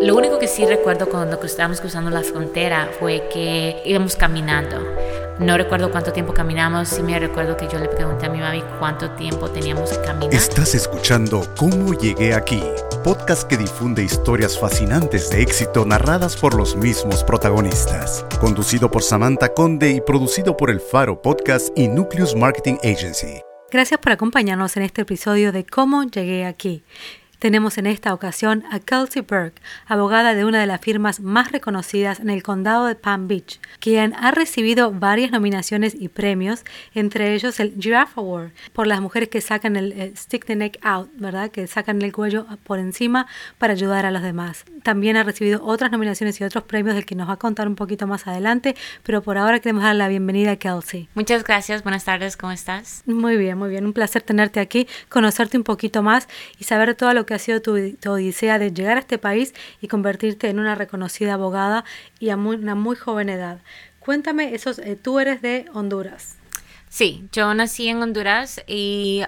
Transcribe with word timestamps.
Lo 0.00 0.16
único 0.16 0.38
que 0.38 0.48
sí 0.48 0.64
recuerdo 0.64 1.10
cuando 1.10 1.38
estábamos 1.44 1.78
cruzando 1.78 2.08
la 2.08 2.22
frontera 2.22 2.88
fue 2.98 3.28
que 3.30 3.82
íbamos 3.84 4.16
caminando. 4.16 4.78
No 5.38 5.58
recuerdo 5.58 5.90
cuánto 5.90 6.10
tiempo 6.10 6.32
caminamos, 6.32 6.88
sí 6.88 7.02
me 7.02 7.18
recuerdo 7.18 7.54
que 7.54 7.68
yo 7.68 7.78
le 7.78 7.86
pregunté 7.88 8.24
a 8.24 8.30
mi 8.30 8.38
mami 8.38 8.62
cuánto 8.78 9.10
tiempo 9.10 9.50
teníamos 9.50 9.90
que 9.90 10.00
caminar. 10.00 10.32
Estás 10.32 10.74
escuchando 10.74 11.46
Cómo 11.54 11.92
llegué 11.92 12.32
aquí, 12.32 12.62
podcast 13.04 13.46
que 13.46 13.58
difunde 13.58 14.02
historias 14.02 14.58
fascinantes 14.58 15.28
de 15.28 15.42
éxito 15.42 15.84
narradas 15.84 16.34
por 16.34 16.54
los 16.54 16.76
mismos 16.76 17.22
protagonistas. 17.22 18.24
Conducido 18.40 18.90
por 18.90 19.02
Samantha 19.02 19.52
Conde 19.52 19.90
y 19.90 20.00
producido 20.00 20.56
por 20.56 20.70
El 20.70 20.80
Faro 20.80 21.20
Podcast 21.20 21.76
y 21.76 21.88
Nucleus 21.88 22.34
Marketing 22.34 22.76
Agency. 22.82 23.42
Gracias 23.70 24.00
por 24.00 24.12
acompañarnos 24.12 24.78
en 24.78 24.82
este 24.82 25.02
episodio 25.02 25.52
de 25.52 25.66
Cómo 25.66 26.04
llegué 26.04 26.46
aquí. 26.46 26.84
Tenemos 27.40 27.78
en 27.78 27.86
esta 27.86 28.12
ocasión 28.12 28.64
a 28.70 28.80
Kelsey 28.80 29.22
Burke, 29.22 29.62
abogada 29.86 30.34
de 30.34 30.44
una 30.44 30.60
de 30.60 30.66
las 30.66 30.78
firmas 30.78 31.20
más 31.20 31.52
reconocidas 31.52 32.20
en 32.20 32.28
el 32.28 32.42
condado 32.42 32.84
de 32.84 32.96
Palm 32.96 33.28
Beach, 33.28 33.60
quien 33.78 34.12
ha 34.12 34.30
recibido 34.30 34.92
varias 34.92 35.30
nominaciones 35.30 35.94
y 35.98 36.08
premios, 36.08 36.64
entre 36.94 37.32
ellos 37.32 37.58
el 37.58 37.74
Giraffe 37.80 38.20
Award, 38.20 38.50
por 38.74 38.86
las 38.86 39.00
mujeres 39.00 39.30
que 39.30 39.40
sacan 39.40 39.76
el, 39.76 40.14
stick 40.18 40.44
the 40.44 40.54
neck 40.54 40.78
out, 40.82 41.08
¿verdad? 41.14 41.50
Que 41.50 41.66
sacan 41.66 42.02
el 42.02 42.12
cuello 42.12 42.46
por 42.62 42.78
encima 42.78 43.26
para 43.56 43.72
ayudar 43.72 44.04
a 44.04 44.10
los 44.10 44.20
demás. 44.20 44.66
También 44.82 45.16
ha 45.16 45.22
recibido 45.22 45.64
otras 45.64 45.90
nominaciones 45.90 46.38
y 46.42 46.44
otros 46.44 46.64
premios 46.64 46.94
del 46.94 47.06
que 47.06 47.14
nos 47.14 47.26
va 47.26 47.34
a 47.34 47.38
contar 47.38 47.68
un 47.68 47.74
poquito 47.74 48.06
más 48.06 48.26
adelante, 48.26 48.76
pero 49.02 49.22
por 49.22 49.38
ahora 49.38 49.60
queremos 49.60 49.84
dar 49.84 49.96
la 49.96 50.08
bienvenida 50.08 50.50
a 50.50 50.56
Kelsey. 50.56 51.08
Muchas 51.14 51.42
gracias, 51.42 51.84
buenas 51.84 52.04
tardes, 52.04 52.36
¿cómo 52.36 52.52
estás? 52.52 53.02
Muy 53.06 53.38
bien, 53.38 53.56
muy 53.56 53.70
bien, 53.70 53.86
un 53.86 53.94
placer 53.94 54.20
tenerte 54.20 54.60
aquí, 54.60 54.86
conocerte 55.08 55.56
un 55.56 55.64
poquito 55.64 56.02
más 56.02 56.28
y 56.58 56.64
saber 56.64 56.94
todo 56.94 57.14
lo 57.14 57.24
que 57.24 57.29
ha 57.34 57.38
sido 57.38 57.60
tu, 57.60 57.74
odisea 58.06 58.58
de 58.58 58.72
llegar 58.72 58.96
a 58.96 59.00
este 59.00 59.18
país 59.18 59.54
y 59.80 59.88
convertirte 59.88 60.48
en 60.48 60.58
una 60.58 60.74
reconocida 60.74 61.34
abogada 61.34 61.84
y 62.18 62.30
a 62.30 62.36
una 62.36 62.74
muy 62.74 62.96
joven 62.96 63.28
edad. 63.28 63.60
Cuéntame, 63.98 64.54
esos, 64.54 64.78
eh, 64.78 64.96
tú 64.96 65.20
eres 65.20 65.42
de 65.42 65.66
Honduras. 65.72 66.36
Sí, 66.88 67.28
yo 67.32 67.54
nací 67.54 67.88
en 67.88 68.02
Honduras 68.02 68.62
y 68.66 69.22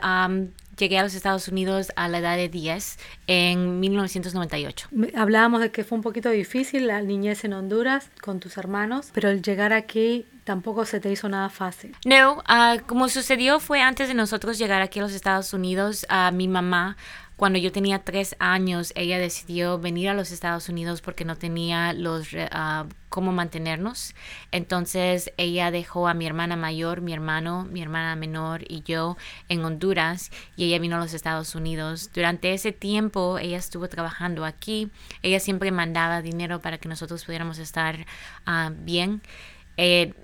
llegué 0.76 0.98
a 0.98 1.02
los 1.02 1.14
Estados 1.14 1.46
Unidos 1.48 1.92
a 1.94 2.08
la 2.08 2.18
edad 2.18 2.36
de 2.36 2.48
10 2.48 2.98
en 3.28 3.78
1998. 3.78 4.88
Hablábamos 5.14 5.60
de 5.60 5.70
que 5.70 5.84
fue 5.84 5.96
un 5.96 6.02
poquito 6.02 6.30
difícil 6.30 6.88
la 6.88 7.00
niñez 7.02 7.44
en 7.44 7.52
Honduras 7.52 8.10
con 8.20 8.40
tus 8.40 8.56
hermanos, 8.56 9.10
pero 9.12 9.28
el 9.28 9.42
llegar 9.42 9.72
aquí 9.72 10.26
tampoco 10.44 10.84
se 10.84 10.98
te 10.98 11.10
hizo 11.10 11.28
nada 11.28 11.48
fácil. 11.50 11.96
No, 12.04 12.42
ah, 12.46 12.78
como 12.86 13.08
sucedió 13.08 13.60
fue 13.60 13.80
antes 13.80 14.08
de 14.08 14.14
nosotros 14.14 14.58
llegar 14.58 14.82
aquí 14.82 14.98
a 14.98 15.02
los 15.02 15.12
Estados 15.12 15.52
Unidos, 15.52 16.04
a 16.08 16.30
mi 16.32 16.48
mamá 16.48 16.96
cuando 17.36 17.58
yo 17.58 17.72
tenía 17.72 17.98
tres 18.00 18.36
años, 18.38 18.92
ella 18.94 19.18
decidió 19.18 19.78
venir 19.78 20.08
a 20.08 20.14
los 20.14 20.30
Estados 20.30 20.68
Unidos 20.68 21.00
porque 21.00 21.24
no 21.24 21.36
tenía 21.36 21.92
los 21.92 22.32
uh, 22.32 22.86
cómo 23.08 23.32
mantenernos. 23.32 24.14
Entonces 24.50 25.32
ella 25.36 25.70
dejó 25.70 26.08
a 26.08 26.14
mi 26.14 26.26
hermana 26.26 26.56
mayor, 26.56 27.00
mi 27.00 27.12
hermano, 27.12 27.64
mi 27.64 27.82
hermana 27.82 28.16
menor 28.16 28.62
y 28.68 28.82
yo 28.82 29.16
en 29.48 29.64
Honduras 29.64 30.30
y 30.56 30.64
ella 30.64 30.78
vino 30.78 30.96
a 30.96 31.00
los 31.00 31.14
Estados 31.14 31.54
Unidos. 31.54 32.10
Durante 32.14 32.52
ese 32.54 32.72
tiempo 32.72 33.38
ella 33.38 33.58
estuvo 33.58 33.88
trabajando 33.88 34.44
aquí. 34.44 34.90
Ella 35.22 35.40
siempre 35.40 35.70
mandaba 35.70 36.22
dinero 36.22 36.60
para 36.60 36.78
que 36.78 36.88
nosotros 36.88 37.24
pudiéramos 37.24 37.58
estar 37.58 38.06
ah, 38.46 38.70
bien. 38.74 39.22
Eh, 39.76 40.14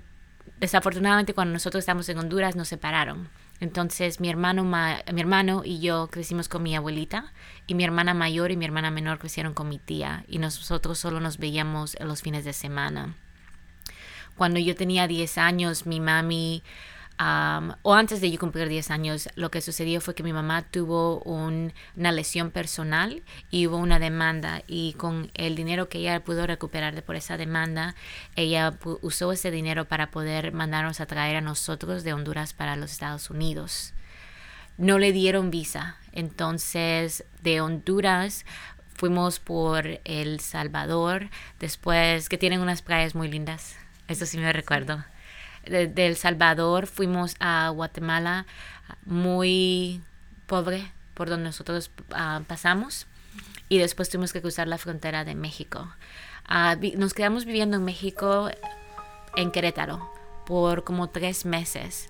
desafortunadamente 0.59 1.33
cuando 1.33 1.53
nosotros 1.53 1.81
estamos 1.81 2.09
en 2.09 2.17
Honduras 2.17 2.55
nos 2.55 2.67
separaron. 2.67 3.29
Entonces 3.59 4.19
mi 4.19 4.29
hermano, 4.29 4.63
mi 4.63 5.21
hermano 5.21 5.63
y 5.65 5.79
yo 5.79 6.07
crecimos 6.07 6.47
con 6.47 6.63
mi 6.63 6.75
abuelita 6.75 7.33
y 7.67 7.75
mi 7.75 7.83
hermana 7.83 8.13
mayor 8.13 8.51
y 8.51 8.57
mi 8.57 8.65
hermana 8.65 8.89
menor 8.89 9.19
crecieron 9.19 9.53
con 9.53 9.67
mi 9.67 9.79
tía 9.79 10.23
y 10.27 10.37
nosotros 10.39 10.97
solo 10.97 11.19
nos 11.19 11.37
veíamos 11.37 11.97
los 11.99 12.21
fines 12.21 12.45
de 12.45 12.53
semana. 12.53 13.15
Cuando 14.37 14.59
yo 14.59 14.75
tenía 14.75 15.07
10 15.07 15.37
años, 15.37 15.85
mi 15.85 15.99
mami 15.99 16.63
o 17.19 17.93
antes 17.93 18.21
de 18.21 18.31
yo 18.31 18.39
cumplir 18.39 18.69
10 18.69 18.91
años, 18.91 19.27
lo 19.35 19.51
que 19.51 19.59
sucedió 19.59 19.99
fue 19.99 20.15
que 20.15 20.23
mi 20.23 20.31
mamá 20.31 20.61
tuvo 20.61 21.19
una 21.21 22.11
lesión 22.13 22.49
personal 22.49 23.23
y 23.51 23.67
hubo 23.67 23.75
una 23.75 23.99
demanda. 23.99 24.63
Y 24.67 24.93
con 24.93 25.29
el 25.33 25.55
dinero 25.55 25.89
que 25.89 25.97
ella 25.97 26.23
pudo 26.23 26.47
recuperar 26.47 26.95
de 26.95 27.01
por 27.01 27.17
esa 27.17 27.35
demanda, 27.35 27.95
ella 28.37 28.77
usó 29.01 29.33
ese 29.33 29.51
dinero 29.51 29.85
para 29.85 30.11
poder 30.11 30.53
mandarnos 30.53 31.01
a 31.01 31.07
traer 31.07 31.35
a 31.35 31.41
nosotros 31.41 32.03
de 32.03 32.13
Honduras 32.13 32.53
para 32.53 32.77
los 32.77 32.91
Estados 32.91 33.29
Unidos. 33.29 33.93
No 34.77 34.97
le 34.97 35.11
dieron 35.11 35.51
visa, 35.51 35.97
entonces 36.13 37.25
de 37.41 37.59
Honduras 37.59 38.45
fuimos 38.95 39.39
por 39.39 39.99
El 40.05 40.39
Salvador, 40.39 41.29
después 41.59 42.29
que 42.29 42.37
tienen 42.37 42.61
unas 42.61 42.81
playas 42.81 43.13
muy 43.13 43.27
lindas, 43.27 43.75
eso 44.07 44.25
sí 44.25 44.37
me 44.37 44.53
recuerdo 44.53 45.03
de, 45.69 46.07
El 46.07 46.15
Salvador 46.15 46.87
fuimos 46.87 47.35
a 47.39 47.69
Guatemala 47.69 48.45
muy 49.05 50.01
pobre 50.47 50.91
por 51.13 51.29
donde 51.29 51.45
nosotros 51.45 51.91
ah, 52.11 52.41
pasamos 52.47 53.05
y 53.69 53.77
después 53.77 54.09
tuvimos 54.09 54.33
que 54.33 54.41
cruzar 54.41 54.67
la 54.67 54.77
frontera 54.77 55.23
de 55.23 55.35
México. 55.35 55.87
Ah, 56.45 56.75
nos 56.97 57.13
quedamos 57.13 57.45
viviendo 57.45 57.77
en 57.77 57.85
México, 57.85 58.49
en 59.35 59.51
Querétaro, 59.51 60.11
por 60.45 60.83
como 60.83 61.09
tres 61.09 61.45
meses. 61.45 62.09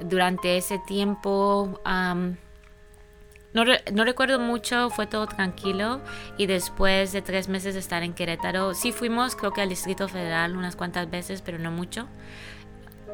Durante 0.00 0.56
ese 0.56 0.78
tiempo, 0.78 1.80
no, 1.84 3.64
no, 3.92 4.04
recuerdo 4.04 4.38
mucho, 4.38 4.90
fue 4.90 5.06
todo 5.06 5.26
tranquilo 5.26 6.00
y 6.36 6.46
después 6.46 7.12
de 7.12 7.22
tres 7.22 7.48
meses 7.48 7.74
de 7.74 7.80
estar 7.80 8.02
en 8.02 8.12
Querétaro, 8.12 8.74
sí 8.74 8.92
fuimos 8.92 9.34
creo 9.34 9.52
que 9.52 9.62
al 9.62 9.70
Distrito 9.70 10.06
Federal 10.08 10.56
unas 10.56 10.76
cuantas 10.76 11.10
veces, 11.10 11.42
pero 11.42 11.58
no 11.58 11.72
mucho 11.72 12.06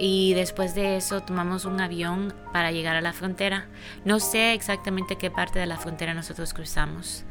y 0.05 0.35
después 0.35 0.75
de 0.75 0.97
eso 0.97 1.21
tomamos 1.21 1.65
un 1.65 1.81
avión 1.81 2.35
para 2.53 2.73
llegar 2.73 2.97
a 2.97 3.01
la 3.01 3.13
frontera. 3.13 3.69
No 4.05 4.19
sé 4.19 4.53
exactamente 4.53 5.15
qué 5.15 5.31
parte 5.31 5.61
de 5.61 5.67
la 5.67 5.77
frontera 5.77 6.13
nosotros 6.13 6.53
cruzamos, 6.53 7.23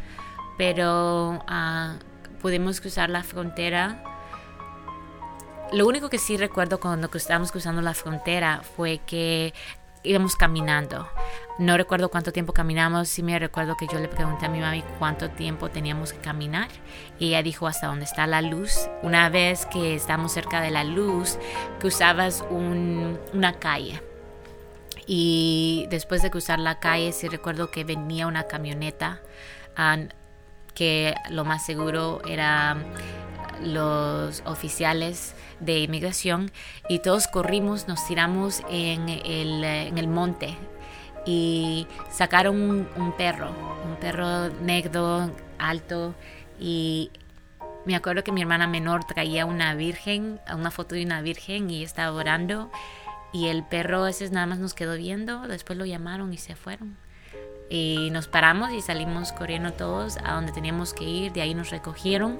pero 0.57 1.31
uh, 1.31 2.39
pudimos 2.41 2.79
cruzar 2.79 3.09
la 3.09 3.23
frontera. 3.23 4.01
Lo 5.73 5.85
único 5.85 6.09
que 6.09 6.17
sí 6.17 6.37
recuerdo 6.37 6.79
cuando 6.79 7.09
estábamos 7.13 7.51
cruzando 7.51 7.81
la 7.81 7.93
frontera 7.93 8.61
fue 8.77 9.01
que 9.05 9.53
íbamos 10.03 10.35
caminando. 10.35 11.07
No 11.59 11.77
recuerdo 11.77 12.09
cuánto 12.09 12.31
tiempo 12.31 12.53
caminamos, 12.53 13.09
sí 13.09 13.23
me 13.23 13.37
recuerdo 13.37 13.75
que 13.77 13.87
yo 13.87 13.99
le 13.99 14.07
pregunté 14.07 14.45
a 14.45 14.49
mi 14.49 14.59
mami 14.59 14.83
cuánto 14.97 15.29
tiempo 15.29 15.69
teníamos 15.69 16.13
que 16.13 16.19
caminar 16.19 16.69
y 17.19 17.27
ella 17.27 17.43
dijo 17.43 17.67
hasta 17.67 17.87
dónde 17.87 18.05
está 18.05 18.25
la 18.25 18.41
luz. 18.41 18.89
Una 19.03 19.29
vez 19.29 19.65
que 19.67 19.95
estamos 19.95 20.31
cerca 20.31 20.61
de 20.61 20.71
la 20.71 20.83
luz, 20.83 21.37
cruzabas 21.79 22.43
una 22.49 23.59
calle. 23.59 24.01
Y 25.05 25.87
después 25.89 26.21
de 26.21 26.31
cruzar 26.31 26.59
la 26.59 26.79
calle, 26.79 27.11
sí 27.11 27.27
recuerdo 27.27 27.69
que 27.69 27.83
venía 27.83 28.27
una 28.27 28.43
camioneta 28.43 29.21
ah, 29.75 29.97
que 30.73 31.15
lo 31.29 31.43
más 31.43 31.65
seguro 31.65 32.21
era 32.27 32.77
los 33.63 34.43
oficiales 34.45 35.35
de 35.59 35.79
inmigración 35.79 36.51
y 36.89 36.99
todos 36.99 37.27
corrimos, 37.27 37.87
nos 37.87 38.05
tiramos 38.07 38.61
en 38.69 39.09
el, 39.09 39.63
en 39.63 39.97
el 39.97 40.07
monte 40.07 40.57
y 41.25 41.87
sacaron 42.09 42.87
un, 42.95 43.13
perro, 43.17 43.51
un 43.85 43.95
perro 43.97 44.49
negro, 44.61 45.31
alto 45.59 46.15
y 46.59 47.11
me 47.85 47.95
acuerdo 47.95 48.23
que 48.23 48.31
mi 48.31 48.41
hermana 48.41 48.67
menor 48.67 49.03
traía 49.05 49.45
una 49.45 49.75
virgen, 49.75 50.39
una 50.53 50.71
foto 50.71 50.95
de 50.95 51.03
una 51.03 51.21
virgen 51.21 51.69
y 51.69 51.83
estaba 51.83 52.15
orando 52.15 52.71
y 53.33 53.47
el 53.47 53.63
perro 53.63 54.07
ese 54.07 54.29
nada 54.29 54.45
más 54.45 54.59
nos 54.59 54.73
quedó 54.73 54.97
viendo, 54.97 55.47
después 55.47 55.77
lo 55.77 55.85
llamaron 55.85 56.33
y 56.33 56.37
se 56.37 56.55
fueron. 56.55 56.97
Y 57.73 58.09
nos 58.11 58.27
paramos 58.27 58.73
y 58.73 58.81
salimos 58.81 59.31
corriendo 59.31 59.71
todos 59.71 60.17
a 60.25 60.33
donde 60.33 60.51
teníamos 60.51 60.93
que 60.93 61.05
ir. 61.05 61.31
De 61.31 61.41
ahí 61.41 61.53
nos 61.53 61.69
recogieron. 61.69 62.37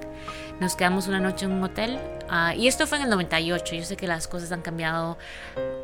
Nos 0.59 0.75
quedamos 0.75 1.07
una 1.07 1.21
noche 1.21 1.45
en 1.45 1.53
un 1.53 1.63
hotel. 1.63 1.99
Ah, 2.29 2.53
y 2.53 2.67
esto 2.67 2.85
fue 2.85 2.97
en 2.97 3.05
el 3.05 3.09
98. 3.11 3.75
Yo 3.75 3.83
sé 3.85 3.95
que 3.95 4.07
las 4.07 4.27
cosas 4.27 4.51
han 4.51 4.61
cambiado 4.61 5.17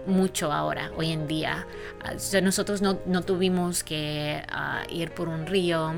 mucho 0.06 0.52
ahora, 0.52 0.92
hoy 0.98 1.14
en 1.14 1.28
día. 1.28 1.66
Ah, 2.04 2.16
nosotros 2.42 2.82
no, 2.82 3.00
no, 3.06 3.22
tuvimos 3.22 3.86
que 3.86 4.44
ah, 4.50 4.84
ir 4.90 5.12
por 5.12 5.30
un 5.30 5.46
río 5.46 5.94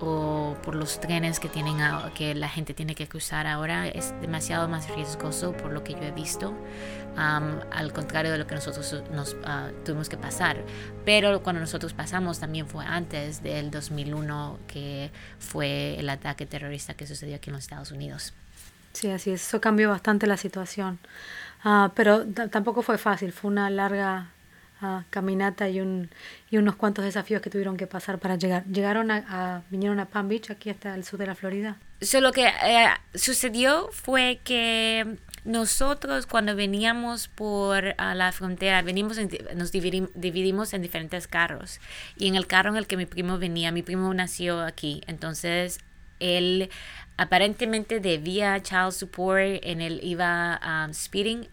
o 0.00 0.56
por 0.62 0.74
los 0.74 1.00
trenes 1.00 1.40
que 1.40 1.48
tienen 1.48 1.78
que 2.14 2.34
la 2.34 2.48
gente 2.48 2.74
tiene 2.74 2.94
que 2.94 3.08
cruzar 3.08 3.46
ahora 3.46 3.88
es 3.88 4.14
demasiado 4.20 4.68
más 4.68 4.88
riesgoso 4.94 5.52
por 5.52 5.72
lo 5.72 5.82
que 5.84 5.92
yo 5.92 6.02
he 6.02 6.12
visto. 6.12 6.54
Al 7.16 7.92
contrario 7.92 8.30
de 8.30 8.38
lo 8.38 8.46
que 8.46 8.54
nosotros 8.54 9.02
nos 9.12 9.36
ah, 9.44 9.70
tuvimos 9.84 10.08
que 10.08 10.16
pasar. 10.16 10.62
Pero 11.04 11.42
cuando 11.42 11.60
nosotros 11.60 11.92
pasamos 11.92 12.38
también 12.38 12.68
fue 12.68 12.84
antes 12.84 13.42
del 13.42 13.72
2001 13.72 14.58
que 14.68 15.10
fue 15.38 15.98
el 15.98 16.08
ataque 16.10 16.46
terrorista 16.46 16.94
que 16.94 17.06
sucedió 17.06 17.36
aquí 17.36 17.50
en 17.50 17.54
los 17.54 17.64
Estados 17.64 17.90
Unidos. 17.90 18.34
Sí 18.92 19.10
así 19.10 19.30
es. 19.30 19.46
Eso 19.46 19.60
cambió 19.60 19.90
bastante 19.90 20.26
la 20.26 20.36
situación. 20.36 21.00
Ah, 21.64 21.90
pero 21.96 22.24
tampoco 22.26 22.82
fue 22.82 22.98
fácil. 22.98 23.32
Fue 23.32 23.50
una 23.50 23.68
larga 23.68 24.28
caminata 25.10 25.68
y, 25.68 25.80
un, 25.80 26.10
y 26.50 26.56
unos 26.58 26.76
cuantos 26.76 27.04
desafíos 27.04 27.42
que 27.42 27.50
tuvieron 27.50 27.76
que 27.76 27.86
pasar 27.86 28.18
para 28.18 28.36
llegar. 28.36 28.64
¿Llegaron 28.66 29.10
a, 29.10 29.62
vinieron 29.70 30.00
a 30.00 30.06
Palm 30.06 30.28
Beach, 30.28 30.50
aquí 30.50 30.70
hasta 30.70 30.94
el 30.94 31.04
sur 31.04 31.18
de 31.18 31.26
la 31.26 31.34
Florida? 31.34 31.76
So, 32.00 32.20
lo 32.20 32.32
que 32.32 32.46
eh, 32.46 32.88
sucedió 33.14 33.88
fue 33.92 34.40
que 34.44 35.18
nosotros 35.44 36.26
cuando 36.26 36.54
veníamos 36.54 37.28
por 37.28 37.94
la 37.96 38.32
frontera, 38.32 38.82
venimos 38.82 39.18
nos 39.56 39.72
dividimos 39.72 40.74
en 40.74 40.82
diferentes 40.82 41.26
carros. 41.26 41.80
Y 42.16 42.28
en 42.28 42.36
el 42.36 42.46
carro 42.46 42.70
en 42.70 42.76
el 42.76 42.86
que 42.86 42.96
mi 42.96 43.06
primo 43.06 43.38
venía, 43.38 43.72
mi 43.72 43.82
primo 43.82 44.12
nació 44.14 44.60
aquí. 44.60 45.02
Entonces, 45.06 45.80
él 46.20 46.70
aparentemente 47.16 48.00
debía 48.00 48.62
child 48.62 48.92
support, 48.92 49.60
en 49.62 49.80
él 49.80 50.00
iba 50.02 50.60
um, 50.64 50.92
speeding. 50.92 51.48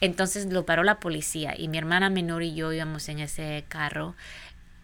Entonces 0.00 0.46
lo 0.46 0.64
paró 0.64 0.84
la 0.84 1.00
policía 1.00 1.54
y 1.56 1.68
mi 1.68 1.78
hermana 1.78 2.10
menor 2.10 2.42
y 2.42 2.54
yo 2.54 2.72
íbamos 2.72 3.08
en 3.08 3.18
ese 3.18 3.64
carro. 3.68 4.14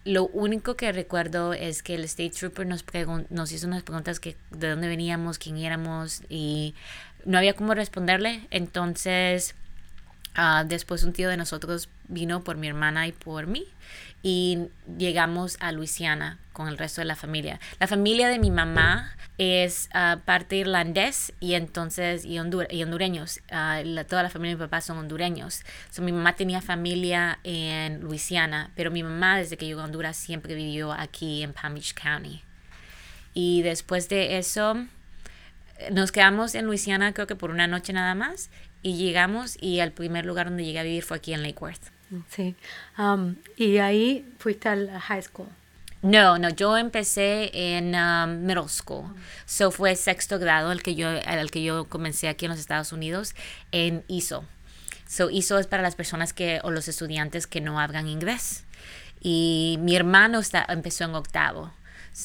Lo 0.03 0.27
único 0.27 0.75
que 0.75 0.91
recuerdo 0.91 1.53
es 1.53 1.81
que 1.81 1.95
el 1.95 2.03
State 2.03 2.31
Trooper 2.31 2.67
nos, 2.67 2.85
nos 3.29 3.51
hizo 3.51 3.65
unas 3.67 3.83
preguntas 3.83 4.19
que 4.19 4.35
de 4.51 4.69
dónde 4.69 4.87
veníamos, 4.87 5.39
quién 5.39 5.57
éramos 5.57 6.21
y 6.29 6.75
no 7.25 7.37
había 7.37 7.55
cómo 7.55 7.73
responderle. 7.73 8.47
Entonces, 8.51 9.55
uh, 10.37 10.67
después 10.67 11.03
un 11.03 11.13
tío 11.13 11.29
de 11.29 11.37
nosotros 11.37 11.89
vino 12.07 12.43
por 12.43 12.57
mi 12.57 12.67
hermana 12.67 13.07
y 13.07 13.11
por 13.11 13.47
mí 13.47 13.65
y 14.27 14.57
llegamos 14.97 15.55
a 15.59 15.71
Luisiana 15.71 16.39
con 16.51 16.67
el 16.67 16.79
resto 16.79 16.99
de 16.99 17.05
la 17.05 17.15
familia. 17.15 17.59
La 17.79 17.85
familia 17.85 18.27
de 18.27 18.39
mi 18.39 18.49
mamá 18.49 19.15
es 19.37 19.87
uh, 19.93 20.19
parte 20.19 20.55
irlandés 20.55 21.31
y 21.39 21.53
entonces 21.53 22.25
y, 22.25 22.37
y 22.37 22.83
hondureños. 22.83 23.41
Uh, 23.51 24.03
toda 24.05 24.23
la 24.23 24.31
familia 24.31 24.55
de 24.55 24.63
mi 24.63 24.65
papá 24.65 24.81
son 24.81 24.97
hondureños. 24.97 25.61
Mi 25.99 26.11
mamá 26.11 26.35
tenía 26.35 26.61
familia 26.61 27.37
en 27.43 28.01
Luisiana, 28.01 28.71
pero 28.75 28.89
mi 28.89 29.03
mamá 29.03 29.37
desde 29.37 29.57
que 29.57 29.67
llegó 29.67 29.81
a 29.81 29.83
Honduras 29.83 30.17
siempre 30.17 30.55
vivió 30.55 30.91
aquí 30.91 31.43
en 31.43 31.53
Palm 31.53 31.75
Beach 31.75 31.93
County. 31.93 32.41
Y 33.35 33.61
después 33.61 34.09
de 34.09 34.39
eso 34.39 34.75
nos 35.91 36.11
quedamos 36.11 36.55
en 36.55 36.65
Luisiana 36.65 37.13
creo 37.13 37.27
que 37.27 37.35
por 37.35 37.51
una 37.51 37.67
noche 37.67 37.93
nada 37.93 38.15
más 38.15 38.49
y 38.85 38.97
llegamos 38.97 39.57
y 39.59 39.79
el 39.79 39.91
primer 39.91 40.27
lugar 40.27 40.45
donde 40.45 40.63
llegué 40.63 40.77
a 40.77 40.83
vivir 40.83 41.01
fue 41.01 41.17
aquí 41.17 41.33
en 41.33 41.41
Lake 41.41 41.57
Worth. 41.59 41.89
Sí. 42.29 42.55
Um, 42.99 43.35
¿Y 43.57 43.79
ahí 43.79 44.31
fuiste 44.37 44.69
al 44.69 44.91
high 44.91 45.23
school? 45.23 45.47
No, 46.03 46.37
no, 46.37 46.49
yo 46.49 46.77
empecé 46.77 47.49
en 47.51 47.95
um, 47.95 48.45
middle 48.45 48.69
school. 48.69 49.05
So 49.47 49.71
fue 49.71 49.95
sexto 49.95 50.37
grado 50.37 50.71
el 50.71 50.83
que 50.83 50.93
yo, 50.93 51.09
al 51.09 51.49
que 51.49 51.63
yo 51.63 51.85
comencé 51.85 52.27
aquí 52.27 52.45
en 52.45 52.51
los 52.51 52.59
Estados 52.59 52.93
Unidos 52.93 53.33
en 53.71 54.03
ISO. 54.07 54.45
So 55.07 55.31
ISO 55.31 55.57
es 55.57 55.65
para 55.65 55.81
las 55.81 55.95
personas 55.95 56.31
que, 56.31 56.59
o 56.63 56.69
los 56.69 56.87
estudiantes 56.87 57.47
que 57.47 57.61
no 57.61 57.79
hablan 57.79 58.07
inglés. 58.07 58.65
Y 59.19 59.79
mi 59.81 59.95
hermano 59.95 60.37
está, 60.37 60.63
empezó 60.69 61.05
en 61.05 61.15
octavo 61.15 61.73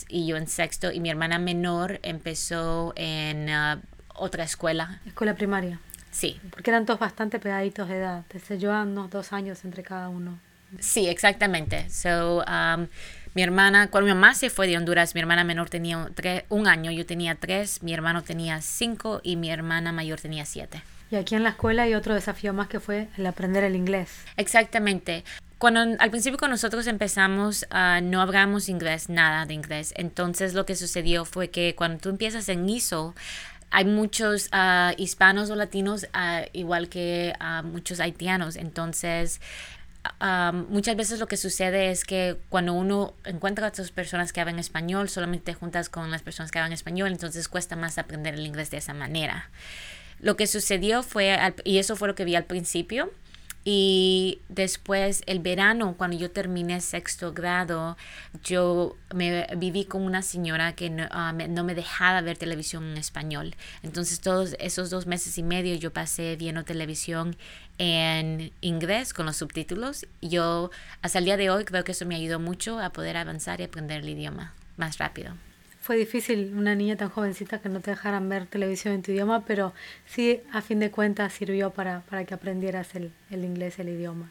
y 0.09 0.27
yo 0.27 0.37
en 0.37 0.47
sexto 0.47 0.93
y 0.93 1.01
mi 1.01 1.09
hermana 1.09 1.39
menor 1.39 2.01
empezó 2.03 2.93
en 2.97 3.49
uh, 3.49 3.81
otra 4.15 4.45
escuela. 4.45 5.01
Escuela 5.07 5.35
primaria. 5.35 5.81
Sí. 6.11 6.41
Porque 6.51 6.71
eran 6.71 6.87
todos 6.87 7.01
bastante 7.01 7.39
pegaditos 7.39 7.89
de 7.89 7.97
edad. 7.97 8.25
Desde 8.33 8.59
yo 8.59 8.71
unos 8.71 9.11
dos 9.11 9.33
años 9.33 9.65
entre 9.65 9.83
cada 9.83 10.09
uno. 10.09 10.39
Sí, 10.79 11.09
exactamente. 11.09 11.89
So, 11.91 12.45
um, 12.45 12.87
mi 13.35 13.43
hermana, 13.43 13.89
cuando 13.89 14.07
mi 14.07 14.15
mamá 14.15 14.35
se 14.35 14.51
fue 14.51 14.67
de 14.67 14.77
Honduras, 14.77 15.15
mi 15.15 15.21
hermana 15.21 15.45
menor 15.45 15.71
tenía 15.71 16.09
un 16.49 16.67
año, 16.67 16.91
yo 16.91 17.07
tenía 17.07 17.35
tres, 17.35 17.83
mi 17.83 17.93
hermano 17.93 18.23
tenía 18.23 18.61
cinco 18.61 19.21
y 19.23 19.37
mi 19.37 19.51
hermana 19.51 19.93
mayor 19.93 20.21
tenía 20.21 20.45
siete. 20.45 20.83
Y 21.11 21.17
aquí 21.17 21.35
en 21.35 21.43
la 21.43 21.51
escuela 21.51 21.83
hay 21.83 21.95
otro 21.95 22.15
desafío 22.15 22.53
más 22.53 22.69
que 22.69 22.79
fue 22.79 23.09
el 23.17 23.27
aprender 23.27 23.65
el 23.65 23.75
inglés. 23.75 24.11
Exactamente. 24.37 25.25
Cuando 25.59 25.81
al 25.99 26.11
principio 26.11 26.39
con 26.39 26.51
nosotros 26.51 26.87
empezamos, 26.87 27.67
uh, 27.71 28.01
no 28.03 28.23
hablábamos 28.23 28.69
inglés, 28.69 29.09
nada 29.09 29.45
de 29.45 29.55
inglés. 29.55 29.93
Entonces 29.97 30.55
lo 30.55 30.65
que 30.65 30.75
sucedió 30.75 31.25
fue 31.25 31.51
que 31.51 31.75
cuando 31.75 31.99
tú 31.99 32.09
empiezas 32.09 32.49
en 32.49 32.69
ISO, 32.69 33.15
hay 33.71 33.85
muchos 33.85 34.49
uh, 34.53 34.93
hispanos 34.97 35.51
o 35.51 35.57
latinos, 35.57 36.05
uh, 36.15 36.47
igual 36.53 36.89
que 36.89 37.33
uh, 37.41 37.65
muchos 37.65 38.01
haitianos. 38.01 38.57
Entonces, 38.57 39.41
um, 40.21 40.67
muchas 40.69 40.97
veces 40.97 41.21
lo 41.21 41.29
que 41.29 41.37
sucede 41.37 41.91
es 41.91 42.05
que 42.05 42.37
cuando 42.49 42.73
uno 42.73 43.15
encuentra 43.25 43.67
a 43.67 43.69
otras 43.71 43.91
personas 43.93 44.33
que 44.33 44.41
hablan 44.41 44.59
español, 44.59 45.09
solamente 45.09 45.53
te 45.53 45.55
juntas 45.55 45.89
con 45.89 46.11
las 46.11 46.23
personas 46.23 46.51
que 46.51 46.59
hablan 46.59 46.73
español, 46.73 47.13
entonces 47.13 47.49
cuesta 47.49 47.77
más 47.77 47.99
aprender 47.99 48.35
el 48.35 48.45
inglés 48.45 48.71
de 48.71 48.79
esa 48.79 48.95
manera. 48.95 49.49
Lo 50.21 50.37
que 50.37 50.47
sucedió 50.47 51.03
fue, 51.03 51.39
y 51.65 51.79
eso 51.79 51.97
fue 51.97 52.09
lo 52.09 52.15
que 52.15 52.25
vi 52.25 52.35
al 52.35 52.45
principio, 52.45 53.11
y 53.65 54.41
después 54.49 55.23
el 55.27 55.41
verano, 55.41 55.95
cuando 55.99 56.17
yo 56.17 56.31
terminé 56.31 56.81
sexto 56.81 57.35
grado, 57.35 57.97
yo 58.43 58.97
me 59.15 59.47
viví 59.57 59.85
con 59.85 60.03
una 60.03 60.23
señora 60.23 60.75
que 60.75 60.89
no, 60.89 61.07
ah, 61.11 61.33
me, 61.33 61.47
no, 61.47 61.63
me, 61.63 61.75
dejaba 61.75 62.23
ver 62.23 62.39
televisión 62.39 62.85
en 62.85 62.97
español. 62.97 63.55
Entonces 63.83 64.21
todos 64.21 64.57
esos 64.59 64.89
dos 64.89 65.07
meses 65.07 65.37
y 65.37 65.43
medio 65.43 65.75
yo 65.75 65.93
pasé 65.93 66.37
viendo 66.37 66.65
televisión 66.65 67.37
en 67.77 68.51
inglés 68.63 69.13
con 69.13 69.27
los 69.27 69.37
subtítulos. 69.37 70.07
Yo 70.23 70.71
hasta 71.03 71.19
el 71.19 71.27
día 71.27 71.37
de 71.37 71.51
hoy 71.51 71.65
creo 71.65 71.85
que 71.85 71.93
eso 71.93 72.07
me 72.07 72.17
ayudó 72.17 72.41
mucho 72.41 72.81
a 72.81 72.91
poder 72.91 73.19
avanzar 73.19 73.61
y 73.61 73.65
aprender 73.65 74.01
el 74.01 74.09
idioma 74.09 74.55
más 74.79 74.97
rápido 74.97 75.35
fue 75.91 75.97
difícil 75.97 76.53
una 76.55 76.77
niña 76.77 76.95
tan 76.95 77.09
jovencita 77.09 77.59
que 77.61 77.69
no 77.69 77.81
te 77.81 77.91
dejaran 77.91 78.29
ver 78.29 78.47
televisión 78.47 78.95
en 78.95 79.03
tu 79.03 79.11
idioma, 79.11 79.45
pero 79.45 79.75
sí, 80.07 80.41
a 80.53 80.63
fin 80.63 80.79
de 80.79 80.93
cuentas, 80.93 81.33
sirvió 81.33 81.71
para, 81.71 82.03
para 82.03 82.25
que 82.25 82.33
aprendieras 82.33 82.95
el, 82.95 83.11
el 83.29 83.45
inglés, 83.45 83.77
el 83.81 83.89
idioma. 83.89 84.31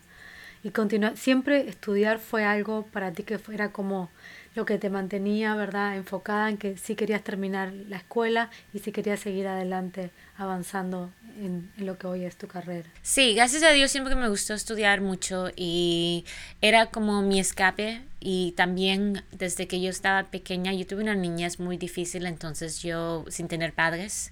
Y 0.64 0.70
continuar, 0.70 1.18
siempre 1.18 1.68
estudiar 1.68 2.20
fue 2.20 2.46
algo 2.46 2.86
para 2.94 3.12
ti 3.12 3.24
que 3.24 3.42
era 3.52 3.74
como 3.74 4.10
lo 4.56 4.66
que 4.66 4.78
te 4.78 4.90
mantenía, 4.90 5.56
¿verdad?, 5.56 5.96
enfocada 5.96 6.50
en 6.50 6.58
que 6.58 6.78
sí 6.78 6.96
querías 6.96 7.24
terminar 7.24 7.72
la 7.88 7.98
escuela 7.98 8.50
y 8.74 8.80
sí 8.80 8.92
querías 8.92 9.20
seguir 9.20 9.48
adelante 9.48 10.12
avanzando 10.38 11.12
en, 11.38 11.72
lo 11.78 11.98
que 11.98 12.08
hoy 12.08 12.26
es 12.26 12.36
tu 12.38 12.48
carrera. 12.48 12.90
Sí, 13.02 13.36
gracias 13.36 13.64
a 13.64 13.70
Dios 13.72 13.92
siempre 13.92 14.16
me 14.16 14.30
gustó 14.30 14.54
estudiar 14.54 15.02
mucho 15.02 15.50
y 15.56 16.26
era 16.62 16.88
como 16.88 17.22
mi 17.22 17.40
escape 17.40 18.02
y 18.20 18.54
también 18.54 19.24
desde 19.32 19.68
que 19.68 19.82
yo 19.82 19.90
estaba 19.90 20.24
pequeña, 20.24 20.74
yo 20.74 20.86
tuve 20.86 21.04
una 21.04 21.16
niñez 21.16 21.60
muy 21.60 21.78
difícil, 21.78 22.26
entonces 22.26 22.82
yo 22.82 23.26
sin 23.30 23.48
tener 23.48 23.74
padres. 23.74 24.32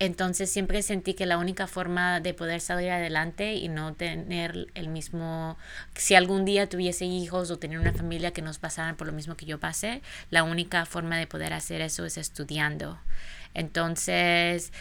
Entonces 0.00 0.50
siempre 0.50 0.82
sentí 0.82 1.14
que 1.14 1.26
la 1.26 1.38
única 1.38 1.66
forma 1.66 2.20
de 2.20 2.32
poder 2.32 2.60
salir 2.60 2.90
adelante 2.90 3.54
y 3.54 3.68
no 3.68 3.94
tener 3.94 4.68
el 4.74 4.88
mismo, 4.88 5.58
si 5.94 6.14
algún 6.14 6.44
día 6.44 6.68
tuviese 6.68 7.04
hijos 7.04 7.50
o 7.50 7.58
tener 7.58 7.80
una 7.80 7.92
familia 7.92 8.32
que 8.32 8.40
nos 8.40 8.58
pasaran 8.58 8.96
por 8.96 9.08
lo 9.08 9.12
mismo 9.12 9.36
que 9.36 9.44
yo 9.44 9.58
pasé, 9.58 10.00
la 10.30 10.44
única 10.44 10.86
forma 10.86 11.16
de 11.16 11.26
poder 11.26 11.52
hacer 11.52 11.80
eso 11.80 12.04
es 12.04 12.16
estudiando. 12.16 12.96
Entonces, 13.54 14.72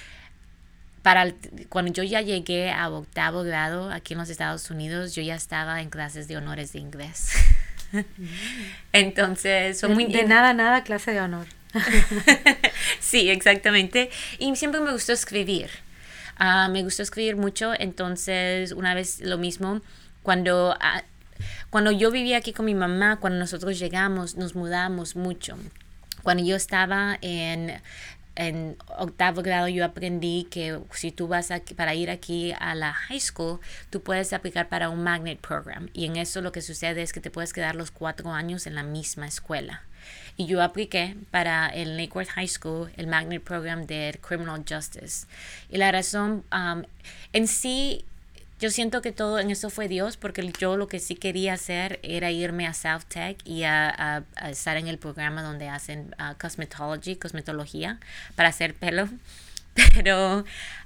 para 1.02 1.33
cuando 1.69 1.94
yo 1.94 2.04
ya 2.04 2.21
llegué 2.21 2.69
a 2.69 2.88
octavo 2.90 3.42
grado 3.42 3.90
aquí 3.90 4.14
en 4.14 4.19
los 4.19 4.30
Estados 4.30 4.69
Unidos, 4.69 5.16
yo 5.16 5.24
ya 5.24 5.33
estaba 5.33 5.81
en 5.81 5.90
clases 5.90 6.28
de 6.28 6.38
honores 6.38 6.74
de 6.74 6.80
inglés. 6.80 7.31
Entonces, 8.94 9.80
son 9.80 9.95
muy... 9.95 10.06
De 10.06 10.26
nada, 10.26 10.54
nada 10.54 10.83
clase 10.83 11.12
de 11.12 11.21
honor. 11.21 11.47
sí, 13.00 13.30
exactamente. 13.30 14.09
Y 14.40 14.56
siempre 14.56 14.81
me 14.81 14.92
gustó 14.92 15.14
escribir. 15.14 15.69
Ah, 16.38 16.69
me 16.69 16.83
gustó 16.83 17.04
escribir 17.04 17.36
mucho, 17.36 17.74
entonces 17.78 18.71
una 18.71 18.94
vez 18.94 19.21
lo 19.21 19.38
mismo, 19.38 19.81
cuando, 20.21 20.76
ah, 20.80 21.04
cuando 21.71 21.92
yo 21.92 22.12
vivía 22.12 22.38
aquí 22.38 22.54
con 22.54 22.66
mi 22.66 22.76
mamá, 22.76 23.18
cuando 23.19 23.40
nosotros 23.40 23.80
llegamos, 23.80 24.36
nos 24.36 24.56
mudamos 24.56 25.16
mucho. 25.16 25.57
Cuando 26.21 26.44
yo 26.44 26.56
estaba 26.56 27.18
en 27.21 27.81
en 28.38 28.78
octavo 28.97 29.42
grado 29.42 29.68
yo 29.68 29.83
aprendí 29.83 30.47
que 30.50 30.80
si 30.92 31.12
tú 31.12 31.28
vas 31.28 31.50
para 31.76 31.95
ir 31.95 32.09
aquí 32.09 32.54
a 32.59 32.76
la 32.76 32.94
high 32.94 33.19
school, 33.19 33.59
tú 33.90 34.02
puedes 34.02 34.31
aplicar 34.31 34.69
para 34.69 34.90
un 34.90 35.04
magnet 35.04 35.40
program. 35.40 35.90
Y 35.94 36.06
en 36.06 36.16
eso 36.18 36.42
lo 36.42 36.52
que 36.52 36.62
sucede 36.62 37.02
es 37.02 37.14
que 37.14 37.19
te 37.19 37.31
puedes 37.31 37.52
quedar 37.52 37.76
los 37.76 37.92
cuatro 37.92 38.31
años 38.31 38.68
en 38.68 38.76
la 38.76 38.83
misma 38.83 39.28
escuela. 39.28 39.81
Y 40.38 40.46
yo 40.46 40.62
apliqué 40.62 41.18
para 41.32 41.68
el 41.68 41.98
Lake 41.98 42.12
Worth 42.14 42.30
High 42.30 42.48
School, 42.48 42.92
el 42.96 43.08
magnet 43.08 43.44
program 43.44 43.88
de 43.88 44.18
Criminal 44.22 44.64
Justice. 44.70 45.26
Y 45.70 45.78
la 45.78 45.92
razón, 45.92 46.44
um, 46.52 46.84
en 47.34 47.48
sí, 47.48 48.06
yo 48.60 48.70
siento 48.70 49.02
que 49.02 49.12
todo 49.12 49.40
en 49.40 49.50
eso 49.50 49.72
fue 49.72 49.88
Dios, 49.88 50.16
porque 50.16 50.52
yo 50.60 50.78
lo 50.78 50.88
que 50.88 51.00
sí 51.00 51.16
quería 51.16 51.54
hacer 51.54 52.00
era 52.04 52.30
irme 52.30 52.68
a 52.68 52.76
South 52.76 53.06
Tech 53.08 53.38
y 53.46 53.64
a, 53.64 54.24
estar 54.46 54.78
en 54.78 54.88
el 54.88 55.00
programa 55.00 55.42
donde 55.42 55.70
hacen 55.70 56.16
uh, 56.20 56.38
cosmetology, 56.40 57.16
cosmetología, 57.16 58.00
para 58.36 58.50
hacer 58.50 58.76
pelo. 58.76 59.10
Pero 59.96 60.40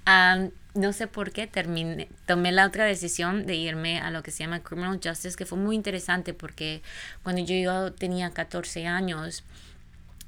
um, 0.08 0.52
no 0.74 0.94
sé 0.94 1.08
por 1.08 1.32
qué 1.32 1.48
terminé, 1.48 2.08
tomé 2.26 2.52
la 2.52 2.66
otra 2.66 2.86
decisión 2.86 3.46
de 3.46 3.56
irme 3.56 4.00
a 4.00 4.10
lo 4.12 4.24
que 4.24 4.32
se 4.32 4.44
llama 4.44 4.62
Criminal 4.62 5.00
Justice, 5.04 5.36
que 5.36 5.46
fue 5.46 5.58
muy 5.58 5.76
interesante 5.76 6.34
porque 6.34 6.82
cuando 7.24 7.42
yo 7.44 7.92
tenía 7.94 8.32
14 8.32 8.88
años, 8.88 9.44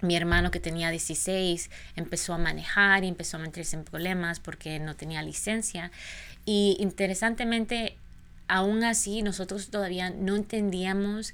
mi 0.01 0.17
hermano 0.17 0.51
que 0.51 0.59
tenía 0.59 0.89
16 0.89 1.69
empezó 1.95 2.33
a 2.33 2.37
manejar 2.37 3.05
y 3.05 3.07
empezó 3.07 3.37
a 3.37 3.39
meterse 3.39 3.77
en 3.77 3.85
problemas 3.85 4.41
porque 4.41 4.79
no 4.79 4.95
tenía 4.95 5.21
licencia. 5.21 5.91
Y 6.45 6.75
interesantemente, 6.79 7.95
aún 8.49 8.83
así, 8.83 9.21
nosotros 9.21 9.69
todavía 9.69 10.09
no 10.09 10.35
entendíamos 10.35 11.33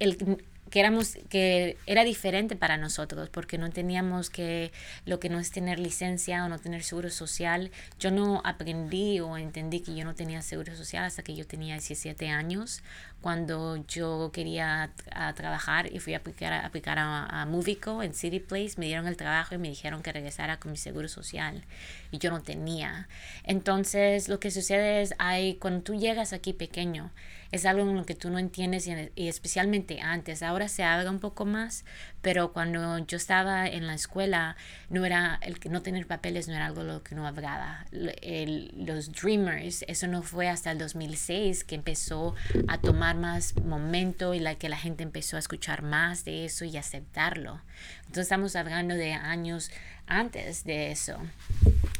el, 0.00 0.44
que 0.70 0.80
éramos 0.80 1.16
que 1.28 1.76
era 1.86 2.04
diferente 2.04 2.56
para 2.56 2.76
nosotros 2.76 3.28
porque 3.28 3.56
no 3.58 3.70
teníamos 3.70 4.30
que 4.30 4.72
lo 5.04 5.20
que 5.20 5.28
no 5.28 5.38
es 5.38 5.50
tener 5.50 5.78
licencia 5.78 6.44
o 6.44 6.48
no 6.48 6.58
tener 6.58 6.82
seguro 6.82 7.10
social 7.10 7.70
yo 8.00 8.10
no 8.10 8.42
aprendí 8.44 9.20
o 9.20 9.36
entendí 9.36 9.80
que 9.80 9.94
yo 9.94 10.04
no 10.04 10.14
tenía 10.14 10.42
seguro 10.42 10.74
social 10.74 11.04
hasta 11.04 11.22
que 11.22 11.36
yo 11.36 11.46
tenía 11.46 11.74
17 11.74 12.28
años 12.28 12.82
cuando 13.20 13.76
yo 13.86 14.30
quería 14.32 14.90
trabajar 15.34 15.92
y 15.92 15.98
fui 15.98 16.14
a 16.14 16.18
aplicar, 16.18 16.52
a, 16.52 16.66
aplicar 16.66 16.98
a, 16.98 17.42
a 17.42 17.46
Movico 17.46 18.02
en 18.02 18.12
City 18.14 18.40
Place 18.40 18.72
me 18.76 18.86
dieron 18.86 19.06
el 19.06 19.16
trabajo 19.16 19.54
y 19.54 19.58
me 19.58 19.68
dijeron 19.68 20.02
que 20.02 20.12
regresara 20.12 20.58
con 20.58 20.72
mi 20.72 20.78
seguro 20.78 21.08
social 21.08 21.64
y 22.10 22.18
yo 22.18 22.30
no 22.30 22.42
tenía 22.42 23.08
entonces 23.44 24.28
lo 24.28 24.40
que 24.40 24.50
sucede 24.50 25.02
es 25.02 25.14
hay 25.18 25.54
cuando 25.54 25.82
tú 25.82 25.94
llegas 25.94 26.32
aquí 26.32 26.52
pequeño 26.52 27.12
es 27.52 27.66
algo 27.66 27.82
en 27.82 27.96
lo 27.96 28.04
que 28.04 28.14
tú 28.14 28.30
no 28.30 28.38
entiendes 28.38 28.86
y, 28.86 29.28
especialmente 29.28 30.00
antes. 30.00 30.42
Ahora 30.42 30.55
se 30.68 30.82
habla 30.84 31.10
un 31.10 31.20
poco 31.20 31.44
más, 31.44 31.84
pero 32.22 32.52
cuando 32.52 32.98
yo 32.98 33.16
estaba 33.16 33.66
en 33.68 33.86
la 33.86 33.94
escuela, 33.94 34.56
no 34.90 35.04
era 35.04 35.38
el 35.42 35.58
que 35.58 35.68
no 35.68 35.82
tener 35.82 36.06
papeles 36.06 36.48
no 36.48 36.54
era 36.54 36.66
algo 36.66 36.82
lo 36.82 37.02
que 37.02 37.14
no 37.14 37.26
hablaba. 37.26 37.86
los 37.92 39.12
Dreamers, 39.12 39.84
eso 39.86 40.06
no 40.06 40.22
fue 40.22 40.48
hasta 40.48 40.72
el 40.72 40.78
2006 40.78 41.64
que 41.64 41.74
empezó 41.74 42.34
a 42.68 42.78
tomar 42.78 43.16
más 43.16 43.56
momento 43.56 44.34
y 44.34 44.40
la 44.40 44.56
que 44.56 44.68
la 44.68 44.76
gente 44.76 45.02
empezó 45.02 45.36
a 45.36 45.38
escuchar 45.38 45.82
más 45.82 46.24
de 46.24 46.44
eso 46.44 46.64
y 46.64 46.76
aceptarlo. 46.76 47.60
Entonces 48.00 48.24
estamos 48.24 48.56
hablando 48.56 48.94
de 48.94 49.12
años 49.12 49.70
antes 50.06 50.64
de 50.64 50.90
eso. 50.90 51.18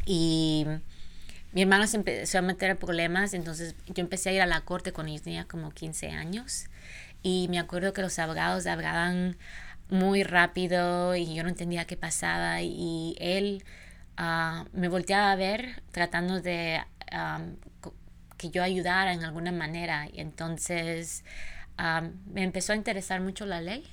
Y 0.05 0.67
mi 1.53 1.63
hermano 1.63 1.87
se 1.87 1.97
empezó 1.97 2.39
a 2.39 2.43
meter 2.43 2.77
problemas, 2.77 3.33
entonces 3.33 3.75
yo 3.87 4.03
empecé 4.03 4.31
a 4.31 4.33
ir 4.33 4.43
a 4.43 4.47
la 4.47 4.61
corte 4.61 4.93
cuando 4.93 5.13
yo 5.13 5.23
tenía 5.23 5.45
como 5.45 5.71
15 5.71 6.11
años 6.11 6.67
y 7.26 7.49
me 7.49 7.59
acuerdo 7.59 7.92
que 7.92 8.02
los 8.02 8.21
abogados 8.21 8.68
hablaban 8.68 9.37
muy 9.90 10.23
rápido 10.23 11.16
y 11.16 11.35
yo 11.35 11.42
no 11.42 11.49
entendía 11.49 11.85
qué 11.85 11.97
pasaba 11.97 12.62
y 12.62 13.16
él 13.18 13.64
ah, 14.16 14.64
me 14.73 14.87
volteaba 14.87 15.33
a 15.33 15.35
ver 15.35 15.83
tratando 15.90 16.40
de 16.40 16.80
que 18.37 18.50
yo 18.50 18.62
ayudara 18.62 19.12
en 19.12 19.25
alguna 19.25 19.50
manera. 19.50 20.06
Y 20.12 20.21
entonces 20.21 21.25
me 22.33 22.45
empezó 22.45 22.75
a 22.75 22.76
interesar 22.76 23.21
mucho 23.21 23.45
la 23.45 23.61
ley 23.61 23.85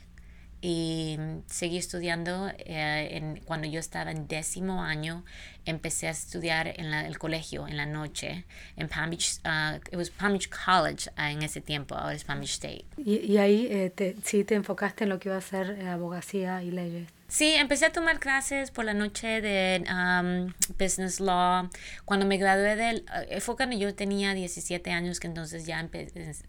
y 0.65 1.17
seguí 1.47 1.77
estudiando 1.77 2.47
eh, 2.57 3.09
en, 3.17 3.41
cuando 3.43 3.67
yo 3.67 3.81
estaba 3.81 4.11
en 4.11 4.29
décimo 4.29 4.81
año 4.81 5.25
empecé 5.65 6.07
a 6.07 6.11
estudiar 6.11 6.67
en 6.79 6.93
el 6.93 7.19
colegio 7.19 7.67
en 7.67 7.75
la 7.75 7.85
noche 7.85 8.45
en 8.77 8.87
Palm 8.87 9.09
Beach 9.09 9.39
uh, 9.43 9.75
it 9.91 9.97
was 9.97 10.09
Palm 10.09 10.31
Beach 10.31 10.49
College 10.49 11.09
uh, 11.17 11.23
en 11.23 11.43
ese 11.43 11.59
tiempo 11.59 11.95
ahora 11.95 12.15
es 12.15 12.23
Palm 12.23 12.39
Beach 12.39 12.53
State. 12.53 12.85
Y, 12.95 13.17
y 13.17 13.37
ahí 13.39 13.67
eh, 13.69 13.91
te, 13.93 14.15
sí 14.23 14.45
te 14.45 14.55
enfocaste 14.55 15.03
en 15.03 15.09
lo 15.09 15.19
que 15.19 15.27
iba 15.27 15.37
a 15.37 15.41
ser 15.41 15.71
eh, 15.71 15.89
abogacía 15.89 16.63
y 16.63 16.71
leyes 16.71 17.09
Sí, 17.33 17.55
empecé 17.55 17.87
a 17.87 17.91
tomar 17.91 18.19
clases 18.19 18.69
por 18.69 18.85
la 18.85 18.93
noche 18.93 19.41
de 19.41 19.83
um, 19.89 20.53
Business 20.77 21.19
Law. 21.19 21.67
Cuando 22.05 22.27
me 22.27 22.37
gradué 22.37 22.75
del... 22.75 23.05
Uh, 23.09 23.39
fue 23.39 23.55
cuando 23.55 23.75
yo 23.75 23.95
tenía 23.95 24.35
17 24.35 24.91
años 24.91 25.19
que 25.19 25.25
entonces 25.25 25.65
ya 25.65 25.83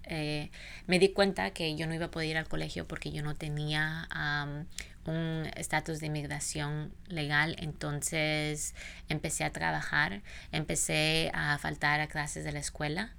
eh, 0.04 0.50
me 0.86 0.98
di 0.98 1.08
cuenta 1.08 1.52
que 1.52 1.74
yo 1.74 1.86
no 1.86 1.94
iba 1.94 2.04
a 2.04 2.10
poder 2.10 2.28
ir 2.28 2.36
al 2.36 2.46
colegio 2.48 2.86
porque 2.86 3.10
yo 3.12 3.22
no 3.22 3.34
tenía 3.34 4.06
um, 4.14 4.66
un 5.10 5.50
estatus 5.56 6.00
de 6.00 6.08
inmigración 6.08 6.92
legal. 7.08 7.56
Entonces 7.60 8.74
empecé 9.08 9.44
a 9.44 9.52
trabajar, 9.52 10.20
empecé 10.52 11.30
a 11.32 11.56
faltar 11.56 12.00
a 12.00 12.08
clases 12.08 12.44
de 12.44 12.52
la 12.52 12.58
escuela. 12.58 13.14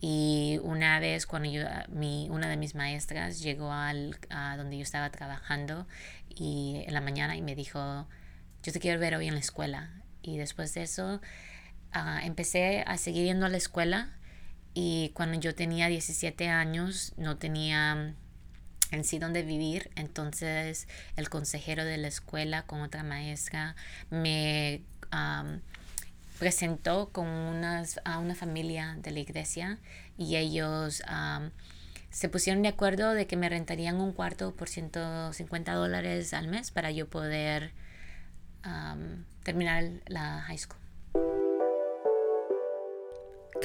Y 0.00 0.58
una 0.62 1.00
vez 1.00 1.26
cuando 1.26 1.48
yo, 1.48 1.62
mi, 1.88 2.28
una 2.30 2.48
de 2.48 2.56
mis 2.56 2.74
maestras 2.74 3.40
llegó 3.40 3.72
al, 3.72 4.18
a 4.28 4.56
donde 4.56 4.76
yo 4.76 4.82
estaba 4.82 5.10
trabajando 5.10 5.86
y 6.36 6.84
en 6.86 6.94
la 6.94 7.00
mañana 7.00 7.36
y 7.36 7.42
me 7.42 7.54
dijo, 7.54 8.06
yo 8.62 8.72
te 8.72 8.78
quiero 8.78 9.00
ver 9.00 9.14
hoy 9.16 9.26
en 9.26 9.34
la 9.34 9.40
escuela. 9.40 9.90
Y 10.22 10.36
después 10.38 10.74
de 10.74 10.82
eso 10.82 11.20
uh, 11.94 12.18
empecé 12.24 12.84
a 12.86 12.98
seguir 12.98 13.24
yendo 13.24 13.46
a 13.46 13.48
la 13.48 13.56
escuela 13.56 14.16
y 14.74 15.10
cuando 15.14 15.40
yo 15.40 15.54
tenía 15.54 15.88
17 15.88 16.48
años 16.48 17.14
no 17.16 17.38
tenía 17.38 18.14
en 18.90 19.04
sí 19.04 19.18
dónde 19.18 19.42
vivir, 19.42 19.90
entonces 19.96 20.86
el 21.16 21.30
consejero 21.30 21.84
de 21.84 21.96
la 21.96 22.08
escuela 22.08 22.62
con 22.66 22.82
otra 22.82 23.02
maestra 23.02 23.74
me 24.10 24.82
um, 25.12 25.60
presentó 26.38 27.08
con 27.10 27.26
unas, 27.26 28.00
a 28.04 28.18
una 28.18 28.34
familia 28.34 28.96
de 29.00 29.12
la 29.12 29.20
iglesia 29.20 29.78
y 30.18 30.36
ellos 30.36 31.02
um, 31.08 31.50
se 32.16 32.30
pusieron 32.30 32.62
de 32.62 32.68
acuerdo 32.68 33.12
de 33.12 33.26
que 33.26 33.36
me 33.36 33.46
rentarían 33.46 34.00
un 34.00 34.14
cuarto 34.14 34.54
por 34.56 34.70
150 34.70 35.74
dólares 35.74 36.32
al 36.32 36.48
mes 36.48 36.70
para 36.70 36.90
yo 36.90 37.10
poder 37.10 37.72
terminar 39.42 39.84
la 40.06 40.40
high 40.40 40.56
school. 40.56 40.80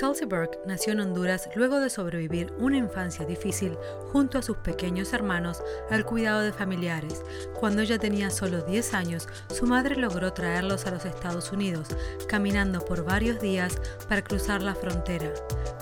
Kelsey 0.01 0.25
Burke 0.25 0.58
nació 0.65 0.93
en 0.93 1.01
Honduras 1.01 1.48
luego 1.55 1.79
de 1.79 1.91
sobrevivir 1.91 2.51
una 2.58 2.77
infancia 2.77 3.24
difícil 3.24 3.77
junto 4.12 4.39
a 4.39 4.41
sus 4.41 4.58
pequeños 4.58 5.13
hermanos 5.13 5.62
al 5.91 6.08
cuidado 6.08 6.41
de 6.41 6.51
familiares. 6.51 7.22
Cuando 7.60 7.84
ella 7.84 8.00
tenía 8.00 8.31
solo 8.31 8.63
10 8.63 8.96
años, 8.96 9.29
su 9.53 9.67
madre 9.67 9.96
logró 9.96 10.34
traerlos 10.34 10.88
a 10.88 10.91
los 10.91 11.05
Estados 11.05 11.51
Unidos, 11.51 11.89
caminando 12.27 12.84
por 12.84 13.05
varios 13.05 13.39
días 13.39 13.79
para 14.10 14.24
cruzar 14.24 14.63
la 14.63 14.74
frontera. 14.74 15.31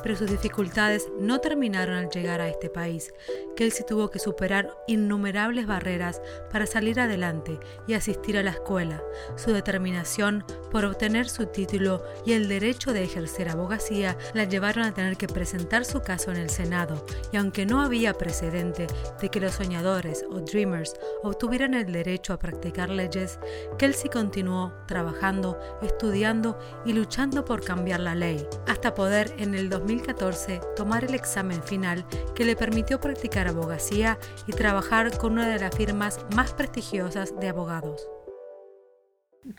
Pero 0.03 0.17
sus 0.17 0.29
dificultades 0.29 1.07
no 1.17 1.39
terminaron 1.39 1.95
al 1.95 2.09
llegar 2.09 2.41
a 2.41 2.49
este 2.49 2.69
país. 2.69 3.13
Kelsey 3.55 3.85
tuvo 3.85 4.09
que 4.09 4.19
superar 4.19 4.75
innumerables 4.87 5.65
barreras 5.65 6.21
para 6.51 6.65
salir 6.65 6.99
adelante 6.99 7.57
y 7.87 7.93
asistir 7.93 8.37
a 8.37 8.43
la 8.43 8.51
escuela. 8.51 9.01
Su 9.37 9.53
determinación 9.53 10.43
por 10.71 10.83
obtener 10.83 11.29
su 11.29 11.45
título 11.45 12.03
y 12.25 12.33
el 12.33 12.49
derecho 12.49 12.91
de 12.91 13.03
ejercer 13.03 13.47
abogacía 13.49 14.08
la 14.33 14.43
llevaron 14.43 14.85
a 14.85 14.93
tener 14.93 15.17
que 15.17 15.27
presentar 15.27 15.85
su 15.85 16.01
caso 16.01 16.31
en 16.31 16.37
el 16.37 16.49
Senado, 16.49 17.05
y 17.31 17.37
aunque 17.37 17.65
no 17.65 17.81
había 17.81 18.13
precedente 18.13 18.87
de 19.21 19.29
que 19.29 19.39
los 19.39 19.55
soñadores 19.55 20.25
o 20.29 20.39
dreamers 20.39 20.95
obtuvieran 21.23 21.73
el 21.73 21.91
derecho 21.91 22.33
a 22.33 22.39
practicar 22.39 22.89
leyes, 22.89 23.39
Kelsey 23.77 24.09
continuó 24.09 24.73
trabajando, 24.87 25.59
estudiando 25.81 26.59
y 26.85 26.93
luchando 26.93 27.45
por 27.45 27.63
cambiar 27.63 27.99
la 27.99 28.15
ley, 28.15 28.47
hasta 28.67 28.93
poder 28.93 29.33
en 29.37 29.55
el 29.55 29.69
2014 29.69 30.61
tomar 30.75 31.03
el 31.03 31.15
examen 31.15 31.63
final 31.63 32.05
que 32.35 32.45
le 32.45 32.55
permitió 32.55 32.99
practicar 32.99 33.47
abogacía 33.47 34.19
y 34.47 34.51
trabajar 34.51 35.17
con 35.17 35.33
una 35.33 35.47
de 35.47 35.59
las 35.59 35.75
firmas 35.75 36.19
más 36.35 36.53
prestigiosas 36.53 37.37
de 37.39 37.49
abogados. 37.49 38.07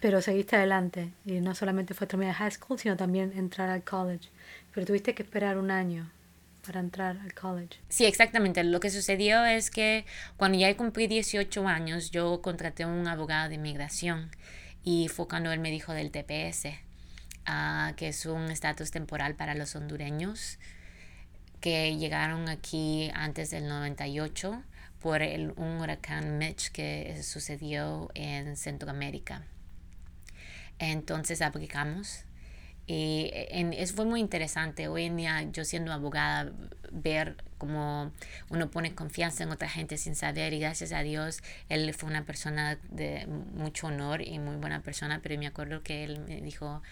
Pero 0.00 0.20
seguiste 0.20 0.56
adelante 0.56 1.12
y 1.24 1.40
no 1.40 1.54
solamente 1.54 1.94
fue 1.94 2.06
terminar 2.06 2.34
high 2.34 2.50
school, 2.50 2.78
sino 2.78 2.96
también 2.96 3.32
entrar 3.36 3.70
al 3.70 3.82
college. 3.82 4.28
Pero 4.74 4.86
tuviste 4.86 5.14
que 5.14 5.22
esperar 5.22 5.58
un 5.58 5.70
año 5.70 6.10
para 6.66 6.80
entrar 6.80 7.18
al 7.18 7.34
college. 7.34 7.78
Sí, 7.88 8.04
exactamente. 8.04 8.62
Lo 8.64 8.80
que 8.80 8.90
sucedió 8.90 9.44
es 9.44 9.70
que 9.70 10.04
cuando 10.36 10.58
ya 10.58 10.74
cumplí 10.76 11.06
18 11.06 11.66
años, 11.66 12.10
yo 12.10 12.42
contraté 12.42 12.82
a 12.82 12.88
un 12.88 13.06
abogado 13.06 13.48
de 13.48 13.56
inmigración 13.56 14.30
y 14.84 15.08
fue 15.08 15.28
cuando 15.28 15.50
él 15.52 15.60
me 15.60 15.70
dijo 15.70 15.92
del 15.92 16.10
TPS, 16.10 16.66
uh, 17.48 17.94
que 17.96 18.08
es 18.08 18.26
un 18.26 18.50
estatus 18.50 18.90
temporal 18.90 19.34
para 19.34 19.54
los 19.54 19.74
hondureños 19.74 20.58
que 21.60 21.96
llegaron 21.96 22.48
aquí 22.48 23.10
antes 23.14 23.50
del 23.50 23.68
98 23.68 24.62
por 25.00 25.22
el, 25.22 25.52
un 25.56 25.80
huracán 25.80 26.38
Mitch 26.38 26.70
que 26.70 27.22
sucedió 27.22 28.10
en 28.14 28.56
Centroamérica. 28.56 29.44
Entonces 30.80 31.42
aplicamos 31.42 32.24
y 32.92 33.30
en, 33.32 33.72
eso 33.72 33.94
fue 33.94 34.04
muy 34.04 34.18
interesante. 34.18 34.88
Hoy 34.88 35.04
en 35.04 35.16
día, 35.16 35.48
yo 35.52 35.64
siendo 35.64 35.92
abogada, 35.92 36.50
ver 36.90 37.36
cómo 37.56 38.10
uno 38.48 38.68
pone 38.68 38.96
confianza 38.96 39.44
en 39.44 39.52
otra 39.52 39.68
gente 39.68 39.96
sin 39.96 40.16
saber. 40.16 40.52
Y 40.54 40.58
gracias 40.58 40.90
a 40.90 41.04
Dios, 41.04 41.40
él 41.68 41.94
fue 41.94 42.10
una 42.10 42.24
persona 42.24 42.80
de 42.88 43.28
mucho 43.28 43.86
honor 43.86 44.22
y 44.22 44.40
muy 44.40 44.56
buena 44.56 44.80
persona. 44.80 45.20
Pero 45.22 45.38
me 45.38 45.46
acuerdo 45.46 45.84
que 45.84 46.02
él 46.02 46.18
me 46.26 46.40
dijo 46.40 46.82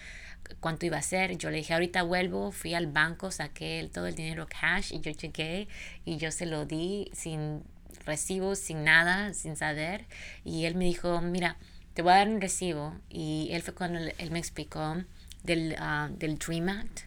cuánto 0.61 0.87
iba 0.87 0.99
a 0.99 1.02
ser. 1.02 1.37
Yo 1.37 1.50
le 1.50 1.57
dije, 1.57 1.75
ahorita 1.75 2.04
vuelvo. 2.04 2.52
Fui 2.52 2.75
al 2.75 2.87
banco, 2.87 3.33
saqué 3.33 3.90
todo 3.92 4.07
el 4.07 4.14
dinero 4.14 4.47
cash 4.47 4.92
y 4.92 5.00
yo 5.00 5.11
llegué 5.11 5.66
y 6.04 6.18
yo 6.18 6.30
se 6.30 6.47
lo 6.47 6.64
di 6.64 7.11
sin 7.12 7.64
recibos, 8.07 8.61
sin 8.61 8.85
nada, 8.85 9.35
sin 9.35 9.57
saber. 9.57 10.07
Y 10.45 10.66
él 10.66 10.76
me 10.76 10.85
dijo, 10.85 11.21
mira 11.23 11.57
te 11.99 12.02
voy 12.02 12.12
a 12.12 12.19
dar 12.19 12.28
un 12.28 12.40
recibo. 12.40 12.95
Y 13.11 13.49
él 13.50 13.61
fue 13.62 13.75
cuando 13.75 13.99
él 13.99 14.31
me 14.31 14.38
explicó 14.38 15.02
del, 15.43 15.75
ah, 15.81 16.09
del 16.12 16.38
Dream 16.38 16.69
Act. 16.69 17.00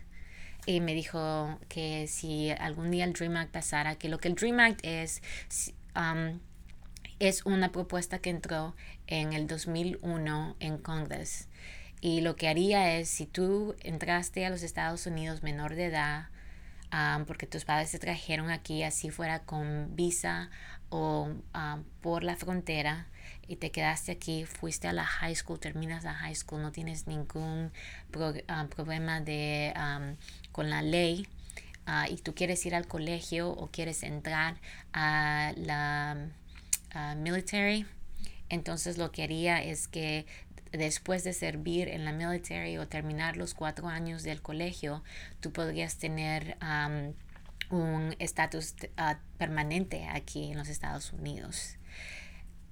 Y 0.65 0.81
me 0.81 0.93
dijo 0.93 1.57
que 1.69 2.07
si 2.07 2.49
algún 2.49 2.91
día 2.91 3.05
el 3.05 3.13
Dream 3.13 3.37
Act 3.37 3.53
pasara, 3.53 3.95
que 3.95 4.09
lo 4.09 4.17
que 4.17 4.27
el 4.27 4.35
Dream 4.35 4.59
Act 4.59 4.81
es, 4.83 5.21
es 7.19 7.45
una 7.45 7.71
propuesta 7.71 8.19
que 8.19 8.31
entró 8.31 8.75
en 9.07 9.31
el 9.31 9.47
2001 9.47 10.57
en 10.59 10.77
Congress. 10.77 11.47
Y 12.01 12.19
lo 12.19 12.35
que 12.35 12.49
haría 12.49 12.97
es, 12.97 13.07
si 13.07 13.25
tú 13.25 13.77
entraste 13.83 14.45
a 14.45 14.49
los 14.49 14.61
Estados 14.61 15.05
Unidos 15.05 15.41
menor 15.41 15.75
de 15.75 15.85
edad, 15.85 16.27
porque 17.27 17.47
tus 17.47 17.63
padres 17.63 17.91
te 17.91 17.99
trajeron 17.99 18.49
aquí, 18.49 18.83
así 18.83 19.09
fuera 19.09 19.43
con 19.43 19.95
visa 19.95 20.49
o 20.89 21.29
por 22.01 22.25
la 22.25 22.35
frontera 22.35 23.07
y 23.51 23.57
te 23.57 23.69
quedaste 23.69 24.13
aquí, 24.13 24.45
fuiste 24.45 24.87
a 24.87 24.93
la 24.93 25.03
high 25.03 25.35
school, 25.35 25.59
terminas 25.59 26.05
la 26.05 26.13
high 26.13 26.35
school, 26.35 26.61
no 26.61 26.71
tienes 26.71 27.05
ningún 27.05 27.73
problema 28.09 29.19
de, 29.19 29.73
con 30.53 30.69
la 30.69 30.81
ley 30.81 31.27
ah, 31.85 32.07
y 32.09 32.15
tú 32.15 32.33
quieres 32.33 32.65
ir 32.65 32.75
al 32.75 32.87
colegio 32.87 33.49
o 33.49 33.67
quieres 33.67 34.03
entrar 34.03 34.55
a 34.93 35.51
la 35.57 36.29
military, 37.17 37.85
entonces 38.47 38.97
lo 38.97 39.11
que 39.11 39.23
haría 39.23 39.61
es 39.61 39.89
que 39.89 40.25
después 40.71 41.25
de 41.25 41.33
servir 41.33 41.89
en 41.89 42.05
la 42.05 42.13
military 42.13 42.77
o 42.77 42.87
terminar 42.87 43.35
los 43.35 43.53
cuatro 43.53 43.89
años 43.89 44.23
del 44.23 44.41
colegio, 44.41 45.03
tú 45.41 45.51
podrías 45.51 45.97
tener 45.97 46.57
un 47.69 48.15
estatus 48.17 48.75
ah, 48.95 49.19
permanente 49.37 50.07
aquí 50.07 50.51
en 50.51 50.57
los 50.57 50.69
Estados 50.69 51.11
Unidos. 51.11 51.75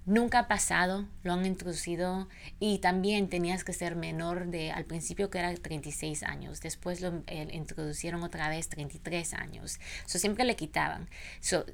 Nunca 0.06 0.40
ha 0.40 0.48
pasado, 0.48 1.06
lo 1.24 1.34
han 1.34 1.46
introducido 1.46 2.28
y 2.60 2.80
también 2.80 3.30
tenías 3.30 3.64
que 3.64 3.74
ser 3.74 3.96
menor 3.96 4.48
de, 4.48 4.72
al 4.72 4.86
principio 4.86 5.30
que 5.30 5.40
era 5.40 5.54
36 5.54 6.24
años, 6.24 6.62
después 6.62 7.02
lo 7.02 7.24
introducieron 7.52 8.24
otra 8.24 8.50
vez 8.50 8.70
33 8.70 9.34
años. 9.34 9.80
So, 10.06 10.18
siempre 10.18 10.46
le 10.46 10.56
quitaban. 10.56 11.10
So, 11.42 11.66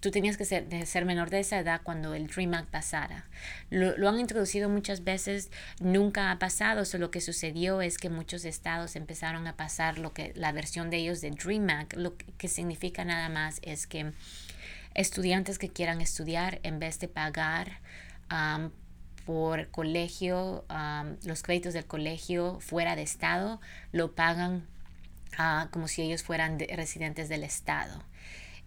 tú 0.00 0.10
tenías 0.10 0.36
que 0.36 0.44
ser, 0.46 0.86
ser, 0.86 1.04
menor 1.04 1.30
de 1.30 1.40
esa 1.40 1.58
edad 1.58 1.82
cuando 1.84 2.14
el 2.14 2.26
Dream 2.28 2.54
Act 2.54 2.70
pasara. 2.70 3.28
Lo, 3.68 4.08
han 4.08 4.18
introducido 4.18 4.68
muchas 4.68 5.04
veces, 5.04 5.50
nunca 5.80 6.30
ha 6.30 6.38
pasado. 6.38 6.84
So, 6.84 6.98
lo 6.98 7.10
que 7.10 7.20
sucedió 7.20 7.82
es 7.82 7.98
que 7.98 8.08
muchos 8.08 8.44
estados 8.44 8.96
empezaron 8.96 9.46
a 9.46 9.56
pasar 9.56 9.98
lo 9.98 10.12
que, 10.14 10.32
la 10.34 10.52
versión 10.52 10.88
de 10.88 10.98
ellos 10.98 11.20
de 11.20 11.30
Dream 11.30 11.68
Act, 11.68 11.94
lo 11.94 12.16
que 12.16 12.48
significa 12.48 13.04
nada 13.04 13.28
más 13.28 13.60
es 13.62 13.86
que 13.86 14.12
estudiantes 14.94 15.58
que 15.58 15.68
quieran 15.68 16.00
estudiar 16.00 16.60
en 16.62 16.78
vez 16.78 16.98
de 16.98 17.08
pagar 17.08 17.80
por 19.24 19.70
colegio, 19.70 20.64
los 21.24 21.42
créditos 21.42 21.74
del 21.74 21.86
colegio 21.86 22.58
fuera 22.60 22.96
de 22.96 23.02
estado, 23.02 23.60
lo 23.92 24.14
pagan 24.14 24.66
ah, 25.38 25.68
como 25.70 25.88
si 25.88 26.02
ellos 26.02 26.22
fueran 26.22 26.58
residentes 26.58 27.28
del 27.28 27.44
estado. 27.44 28.02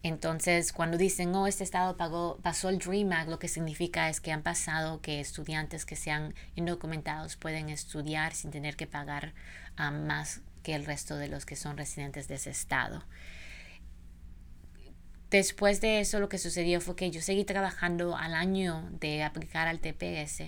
Entonces, 0.03 0.74
cuando 0.74 0.98
dicen, 0.98 1.34
oh, 1.34 1.48
este 1.48 1.63
estado 1.63 1.96
pagó, 1.96 2.38
pasó 2.44 2.68
el 2.68 2.77
Dream 2.77 3.13
Act, 3.13 3.30
lo 3.30 3.39
que 3.39 3.48
significa 3.48 4.10
es 4.10 4.20
que 4.20 4.34
han 4.34 4.44
pasado 4.44 5.00
que 5.00 5.22
estudiantes 5.22 5.86
que 5.86 5.96
sean 5.96 6.36
indocumentados 6.56 7.38
pueden 7.38 7.70
estudiar 7.70 8.34
sin 8.34 8.51
tener 8.51 8.75
que 8.75 8.86
pagar 8.86 9.34
más 9.77 10.42
que 10.62 10.75
el 10.75 10.86
resto 10.86 11.15
de 11.15 11.30
los 11.30 11.46
que 11.46 11.56
son 11.56 11.77
residentes 11.77 12.27
de 12.27 12.36
ese 12.36 12.50
estado. 12.50 13.03
Después 15.34 15.82
de 15.82 16.00
eso 16.00 16.20
lo 16.20 16.30
que 16.30 16.38
sucedió 16.38 16.80
fue 16.80 16.96
que 16.96 17.10
yo 17.10 17.20
seguí 17.20 17.44
trabajando 17.44 18.16
al 18.16 18.36
año 18.36 18.88
de 19.00 19.24
aplicar 19.24 19.68
al 19.68 19.80
TPS. 19.80 20.42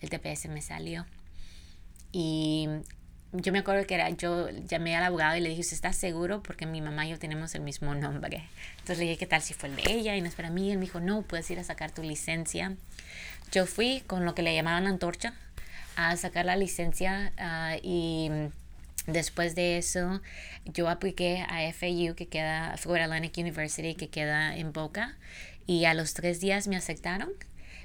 El 0.00 0.08
TPS 0.08 0.48
me 0.48 0.62
salió. 0.62 1.04
Y 2.12 2.66
yo 3.32 3.52
me 3.52 3.58
acuerdo 3.58 3.86
que 3.86 3.94
era, 3.94 4.08
yo 4.08 4.48
llamé 4.48 4.96
al 4.96 5.04
abogado 5.04 5.36
y 5.36 5.40
le 5.42 5.50
dije, 5.50 5.60
¿usted 5.60 5.74
está 5.74 5.92
seguro? 5.92 6.42
Porque 6.42 6.64
mi 6.64 6.80
mamá 6.80 7.04
y 7.04 7.10
yo 7.10 7.18
tenemos 7.18 7.54
el 7.54 7.60
mismo 7.60 7.94
nombre. 7.94 8.48
Entonces 8.78 9.00
le 9.00 9.04
dije, 9.04 9.18
¿qué 9.18 9.26
tal 9.26 9.42
si 9.42 9.52
fue 9.52 9.68
el 9.68 9.76
de 9.76 9.92
ella? 9.92 10.16
Y 10.16 10.22
no 10.22 10.28
es 10.28 10.34
para 10.34 10.48
mí. 10.48 10.72
Él 10.72 10.78
me 10.78 10.86
dijo, 10.86 10.98
no, 10.98 11.20
puedes 11.20 11.50
ir 11.50 11.58
a 11.58 11.64
sacar 11.64 11.90
tu 11.90 12.02
licencia. 12.02 12.74
Yo 13.50 13.66
fui 13.66 14.00
con 14.06 14.24
lo 14.24 14.34
que 14.34 14.40
le 14.40 14.54
llamaban 14.54 14.86
antorcha 14.86 15.34
a 15.94 16.16
sacar 16.16 16.46
la 16.46 16.56
licencia 16.56 17.34
ah, 17.36 17.76
y 17.82 18.30
Después 19.06 19.54
de 19.54 19.78
eso, 19.78 20.20
yo 20.64 20.88
apliqué 20.88 21.44
a 21.48 21.72
FAU, 21.72 22.14
que 22.14 22.28
queda, 22.28 22.76
Florida 22.76 23.04
Atlantic 23.04 23.36
University, 23.38 23.94
que 23.94 24.08
queda 24.08 24.56
en 24.56 24.72
Boca, 24.72 25.16
y 25.66 25.84
a 25.86 25.94
los 25.94 26.14
tres 26.14 26.40
días 26.40 26.68
me 26.68 26.76
aceptaron. 26.76 27.30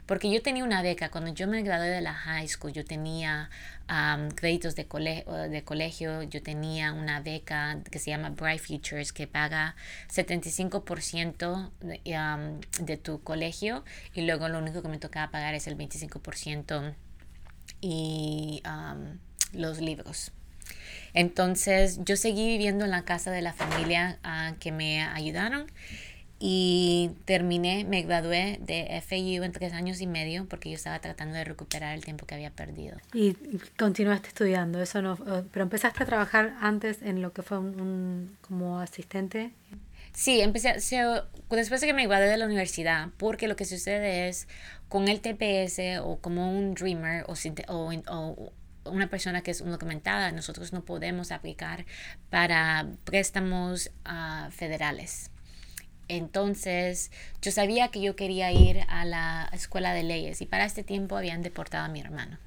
Porque 0.05 0.31
yo 0.31 0.41
tenía 0.41 0.63
una 0.63 0.81
beca, 0.81 1.09
cuando 1.09 1.33
yo 1.33 1.47
me 1.47 1.61
gradué 1.63 1.89
de 1.89 1.99
la 1.99 2.13
high 2.13 2.47
school, 2.47 2.71
yo 2.71 2.85
tenía 2.85 3.49
créditos 4.35 4.73
de, 4.75 4.85
de 5.49 5.63
colegio, 5.65 6.23
yo 6.23 6.41
tenía 6.41 6.93
una 6.93 7.19
beca 7.19 7.81
que 7.91 7.99
se 7.99 8.11
llama 8.11 8.29
Bright 8.29 8.61
Futures, 8.61 9.11
que 9.11 9.27
paga 9.27 9.75
75% 10.09 11.71
de, 11.81 12.85
de 12.85 12.97
tu 12.97 13.21
colegio, 13.21 13.83
y 14.13 14.21
luego 14.21 14.47
lo 14.47 14.59
único 14.59 14.81
que 14.81 14.87
me 14.87 14.97
tocaba 14.97 15.29
pagar 15.29 15.55
es 15.55 15.67
el 15.67 15.77
25% 15.77 16.95
y 17.81 18.63
los 19.51 19.81
libros. 19.81 20.31
Entonces 21.13 21.99
yo 22.03 22.15
seguí 22.15 22.47
viviendo 22.47 22.85
en 22.85 22.91
la 22.91 23.03
casa 23.03 23.31
de 23.31 23.41
la 23.41 23.53
familia 23.53 24.19
ah, 24.23 24.53
que 24.59 24.71
me 24.71 25.01
ayudaron 25.01 25.67
y 26.39 27.11
terminé, 27.25 27.83
me 27.85 28.03
gradué 28.03 28.59
de 28.61 29.01
FAU 29.01 29.43
en 29.43 29.51
tres 29.51 29.73
años 29.73 30.01
y 30.01 30.07
medio 30.07 30.45
porque 30.45 30.69
yo 30.69 30.75
estaba 30.75 30.99
tratando 30.99 31.35
de 31.35 31.43
recuperar 31.43 31.95
el 31.95 32.05
tiempo 32.05 32.27
que 32.27 32.35
había 32.35 32.51
perdido. 32.51 32.97
Y 33.13 33.35
continuaste 33.77 34.27
estudiando, 34.27 34.79
eso 34.79 35.01
no, 35.01 35.13
eh, 35.13 35.43
pero 35.51 35.63
empezaste 35.63 36.03
a 36.03 36.05
trabajar 36.05 36.55
antes 36.61 37.01
en 37.01 37.23
lo 37.23 37.33
que 37.33 37.41
fue 37.41 37.57
un, 37.57 38.37
como 38.41 38.79
asistente. 38.79 39.51
Sí, 40.13 40.41
empecé, 40.41 40.73
después 41.49 41.81
de 41.81 41.87
que 41.87 41.93
me 41.93 42.05
gradué 42.05 42.27
de 42.27 42.37
la 42.37 42.45
universidad, 42.45 43.09
porque 43.17 43.47
lo 43.47 43.55
que 43.55 43.65
sucede 43.65 44.29
es 44.29 44.47
con 44.89 45.07
el 45.07 45.21
TPS 45.21 45.99
o 46.03 46.17
como 46.17 46.51
un 46.51 46.75
Dreamer 46.75 47.25
o, 47.27 47.33
o, 47.67 47.93
o 48.07 48.51
una 48.89 49.09
persona 49.09 49.41
que 49.41 49.51
es 49.51 49.63
documentada, 49.63 50.31
nosotros 50.31 50.73
no 50.73 50.83
podemos 50.83 51.31
aplicar 51.31 51.85
para 52.29 52.87
préstamos 53.03 53.91
ah, 54.05 54.49
federales. 54.51 55.31
Entonces, 56.07 57.11
yo 57.41 57.51
sabía 57.51 57.89
que 57.89 58.01
yo 58.01 58.15
quería 58.15 58.51
ir 58.51 58.81
a 58.87 59.03
la 59.05 59.49
escuela 59.51 59.93
de 59.93 60.03
leyes 60.03 60.41
y 60.41 60.45
para 60.45 60.65
este 60.65 60.83
tiempo 60.83 61.17
habían 61.17 61.41
deportado 61.41 61.85
a 61.85 61.89
mi 61.89 61.99
hermano. 61.99 62.37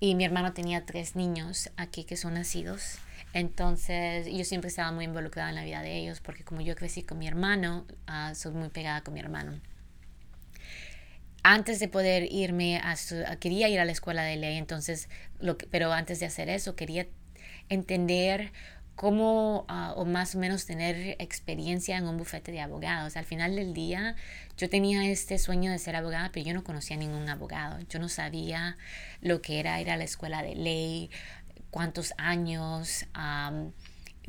Y 0.00 0.14
mi 0.14 0.24
hermano 0.24 0.52
tenía 0.52 0.86
tres 0.86 1.16
niños 1.16 1.70
aquí 1.76 2.04
que 2.04 2.16
son 2.16 2.34
nacidos. 2.34 2.98
Entonces, 3.34 4.26
yo 4.32 4.44
siempre 4.44 4.68
estaba 4.68 4.92
muy 4.92 5.04
involucrada 5.04 5.50
en 5.50 5.56
la 5.56 5.64
vida 5.64 5.82
de 5.82 5.96
ellos 5.98 6.20
porque 6.20 6.44
como 6.44 6.62
yo 6.62 6.74
crecí 6.74 7.02
con 7.02 7.18
mi 7.18 7.28
hermano, 7.28 7.84
ah, 8.06 8.34
soy 8.34 8.52
muy 8.52 8.70
pegada 8.70 9.02
con 9.02 9.14
mi 9.14 9.20
hermano 9.20 9.60
antes 11.50 11.80
de 11.80 11.88
poder 11.88 12.30
irme 12.30 12.76
a, 12.76 12.94
quería 13.36 13.70
ir 13.70 13.80
a 13.80 13.86
la 13.86 13.92
escuela 13.92 14.22
de 14.22 14.36
ley, 14.36 14.58
entonces, 14.58 15.08
lo 15.40 15.56
pero 15.56 15.92
antes 15.94 16.20
de 16.20 16.26
hacer 16.26 16.50
eso 16.50 16.76
quería 16.76 17.06
entender 17.70 18.52
cómo 18.96 19.64
ah, 19.68 19.94
o 19.96 20.04
más 20.04 20.34
o 20.34 20.38
menos 20.38 20.66
tener 20.66 21.16
experiencia 21.18 21.96
en 21.96 22.06
un 22.06 22.18
bufete 22.18 22.52
de 22.52 22.60
abogados. 22.60 23.16
Al 23.16 23.24
final 23.24 23.56
del 23.56 23.72
día 23.72 24.14
yo 24.58 24.68
tenía 24.68 25.08
este 25.08 25.38
sueño 25.38 25.72
de 25.72 25.78
ser 25.78 25.96
abogada, 25.96 26.30
pero 26.34 26.44
yo 26.44 26.52
no 26.52 26.64
conocía 26.64 26.98
ningún 26.98 27.26
abogado. 27.30 27.78
Yo 27.88 27.98
no 27.98 28.10
sabía 28.10 28.76
lo 29.22 29.40
que 29.40 29.58
era 29.58 29.80
ir 29.80 29.90
a 29.90 29.96
la 29.96 30.04
escuela 30.04 30.42
de 30.42 30.54
ley, 30.54 31.10
cuántos 31.70 32.12
años 32.18 33.06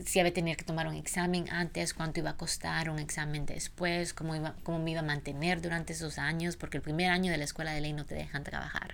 si 0.06 0.20
había 0.20 0.34
tener 0.34 0.58
que 0.58 0.64
tomar 0.64 0.88
un 0.88 0.96
examen 0.96 1.50
antes, 1.50 1.94
cuánto 1.94 2.20
iba 2.20 2.32
a 2.32 2.38
costar 2.38 2.90
un 2.90 3.00
examen 3.00 3.46
después, 3.46 4.14
cómo, 4.14 4.36
iba, 4.36 4.56
cómo 4.64 4.80
me 4.80 4.92
iba 4.92 5.00
a 5.02 5.04
mantener 5.04 5.62
durante 5.62 5.94
esos 5.94 6.18
años, 6.18 6.56
porque 6.56 6.78
el 6.78 6.84
primer 6.84 7.12
año 7.12 7.32
de 7.32 7.38
la 7.38 7.44
escuela 7.44 7.72
de 7.72 7.82
ley 7.82 7.94
no 7.94 8.06
te 8.06 8.16
dejan 8.16 8.44
trabajar. 8.44 8.94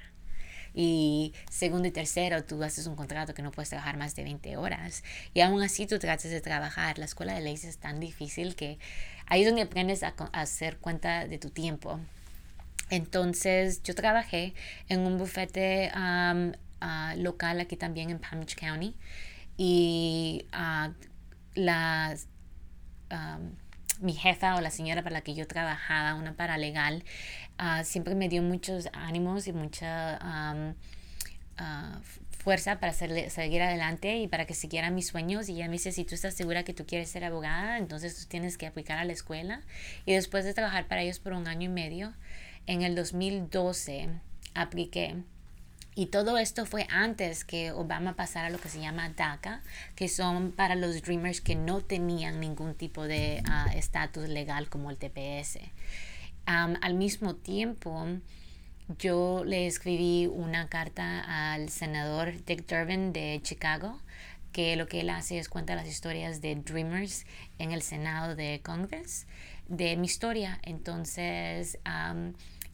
Y 0.73 1.33
segundo 1.49 1.87
y 1.87 1.91
tercero, 1.91 2.43
tú 2.43 2.61
haces 2.61 2.85
un 2.85 2.95
contrato 2.95 3.33
que 3.33 3.41
no 3.41 3.51
puedes 3.51 3.69
trabajar 3.69 3.97
más 3.97 4.13
de 4.15 4.23
20 4.23 4.57
horas. 4.57 5.03
Y 5.33 5.39
aún 5.39 5.61
así 5.63 5.87
tú 5.87 5.99
tratas 5.99 6.29
de 6.29 6.41
trabajar. 6.41 6.99
La 6.99 7.05
escuela 7.05 7.33
de 7.33 7.39
leyes 7.39 7.63
es 7.63 7.77
tan 7.77 8.01
difícil 8.01 8.55
que 8.55 8.77
ahí 9.25 9.41
es 9.41 9.47
donde 9.47 9.61
aprendes 9.61 10.03
a, 10.03 10.13
hacer 10.33 10.77
cuenta 10.77 11.27
de 11.27 11.37
tu 11.37 11.49
tiempo. 11.49 12.01
Entonces 12.89 13.83
yo 13.83 13.95
trabajé 13.95 14.53
en 14.89 14.99
un 14.99 15.17
bufete 15.17 15.91
ah, 15.93 16.35
local 17.15 17.61
aquí 17.61 17.77
también 17.77 18.09
en 18.09 18.19
Palm 18.19 18.41
Beach 18.41 18.55
County 18.55 18.95
y 19.57 20.47
uh, 20.53 20.93
mi 24.01 24.13
jefa 24.13 24.55
o 24.55 24.61
la 24.61 24.71
señora 24.71 25.03
para 25.03 25.13
la 25.13 25.21
que 25.21 25.33
yo 25.33 25.47
trabajaba, 25.47 26.15
una 26.15 26.35
paralegal, 26.35 27.03
uh, 27.59 27.83
siempre 27.83 28.15
me 28.15 28.29
dio 28.29 28.41
muchos 28.41 28.89
ánimos 28.93 29.47
y 29.47 29.53
mucha 29.53 30.17
ah, 30.21 32.01
fuerza 32.45 32.79
para 32.79 32.93
seguir 32.93 33.61
adelante 33.63 34.17
y 34.17 34.27
para 34.27 34.45
que 34.45 34.53
siguiera 34.53 34.91
mis 34.91 35.07
sueños. 35.07 35.49
Y 35.49 35.53
ella 35.53 35.65
me 35.65 35.73
dice, 35.73 35.91
si 35.91 36.05
tú 36.05 36.13
estás 36.13 36.35
segura 36.35 36.63
que 36.63 36.75
tú 36.75 36.85
quieres 36.85 37.09
ser 37.09 37.23
abogada, 37.23 37.79
entonces 37.79 38.15
tú 38.19 38.27
tienes 38.27 38.57
que 38.57 38.67
aplicar 38.67 38.99
a 38.99 39.03
la 39.05 39.13
escuela. 39.13 39.63
Y 40.05 40.13
después 40.13 40.45
de 40.45 40.53
trabajar 40.53 40.87
para 40.87 41.01
ellos 41.01 41.19
por 41.19 41.33
un 41.33 41.47
año 41.47 41.71
y 41.71 41.73
medio, 41.73 42.13
en 42.67 42.83
el 42.83 42.93
2012 42.95 44.09
apliqué 44.53 45.23
y 45.95 46.07
todo 46.07 46.37
esto 46.37 46.65
fue 46.65 46.85
antes 46.89 47.45
que 47.45 47.71
Obama 47.71 48.17
pasara 48.17 48.49
lo 48.49 48.59
que 48.59 48.67
se 48.67 48.81
llama 48.81 49.09
DACA, 49.09 49.63
que 49.95 50.09
son 50.09 50.51
para 50.51 50.75
los 50.75 51.01
Dreamers 51.01 51.39
que 51.39 51.55
no 51.55 51.79
tenían 51.79 52.41
ningún 52.41 52.75
tipo 52.75 53.03
de 53.03 53.41
ah, 53.49 53.71
estatus 53.73 54.27
legal 54.27 54.69
como 54.69 54.91
el 54.91 54.97
TPS. 54.97 55.59
al 56.45 56.93
mismo 56.95 57.35
tiempo, 57.35 58.05
yo 58.99 59.43
le 59.45 59.67
escribí 59.67 60.27
una 60.27 60.67
carta 60.67 61.53
al 61.53 61.69
senador 61.69 62.43
Dick 62.45 62.67
Durbin 62.67 63.13
de 63.13 63.39
Chicago 63.41 63.99
que 64.51 64.75
lo 64.77 64.87
que 64.87 65.01
él 65.01 65.09
hace 65.09 65.37
es 65.37 65.49
cuenta 65.49 65.75
las 65.75 65.87
historias 65.87 66.39
de 66.41 66.55
Dreamers 66.55 67.25
en 67.57 67.71
el 67.71 67.81
Senado 67.81 68.35
de 68.35 68.61
Congress, 68.63 69.27
de 69.67 69.97
mi 69.97 70.05
historia. 70.05 70.59
Entonces, 70.63 71.77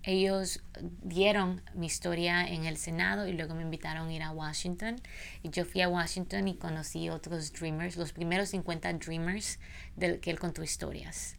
ellos 0.04 0.62
dieron 1.04 1.62
mi 1.74 1.88
historia 1.88 2.48
en 2.48 2.66
el 2.66 2.78
Senado 2.78 3.28
y 3.28 3.34
luego 3.34 3.56
me 3.56 3.62
invitaron 3.62 4.08
a 4.08 4.14
ir 4.14 4.24
a 4.24 4.32
Washington. 4.32 5.02
Y 5.44 5.50
yo 5.50 5.66
fui 5.66 5.82
a 5.82 5.90
Washington 5.90 6.48
y 6.48 6.56
conocí 6.56 7.10
otros 7.10 7.54
Dreamers, 7.54 7.98
los 7.98 8.14
primeros 8.14 8.50
50 8.50 8.94
Dreamers 8.94 9.60
del 9.96 10.20
que 10.20 10.32
él 10.32 10.40
contó 10.40 10.64
historias. 10.64 11.36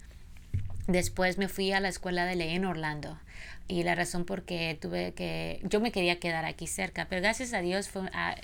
Después 0.88 1.38
me 1.38 1.48
fui 1.48 1.72
a 1.72 1.80
la 1.80 1.88
escuela 1.88 2.24
de 2.24 2.34
ley 2.34 2.54
en 2.54 2.64
Orlando 2.64 3.18
y 3.68 3.84
la 3.84 3.94
razón 3.94 4.24
por 4.24 4.42
qué 4.44 4.76
tuve 4.80 5.14
que, 5.14 5.60
yo 5.62 5.80
me 5.80 5.92
quería 5.92 6.18
quedar 6.18 6.44
aquí 6.44 6.66
cerca, 6.66 7.06
pero 7.08 7.22
gracias 7.22 7.52
a 7.52 7.60
Dios 7.60 7.88
fue 7.88 8.10
ah, 8.12 8.34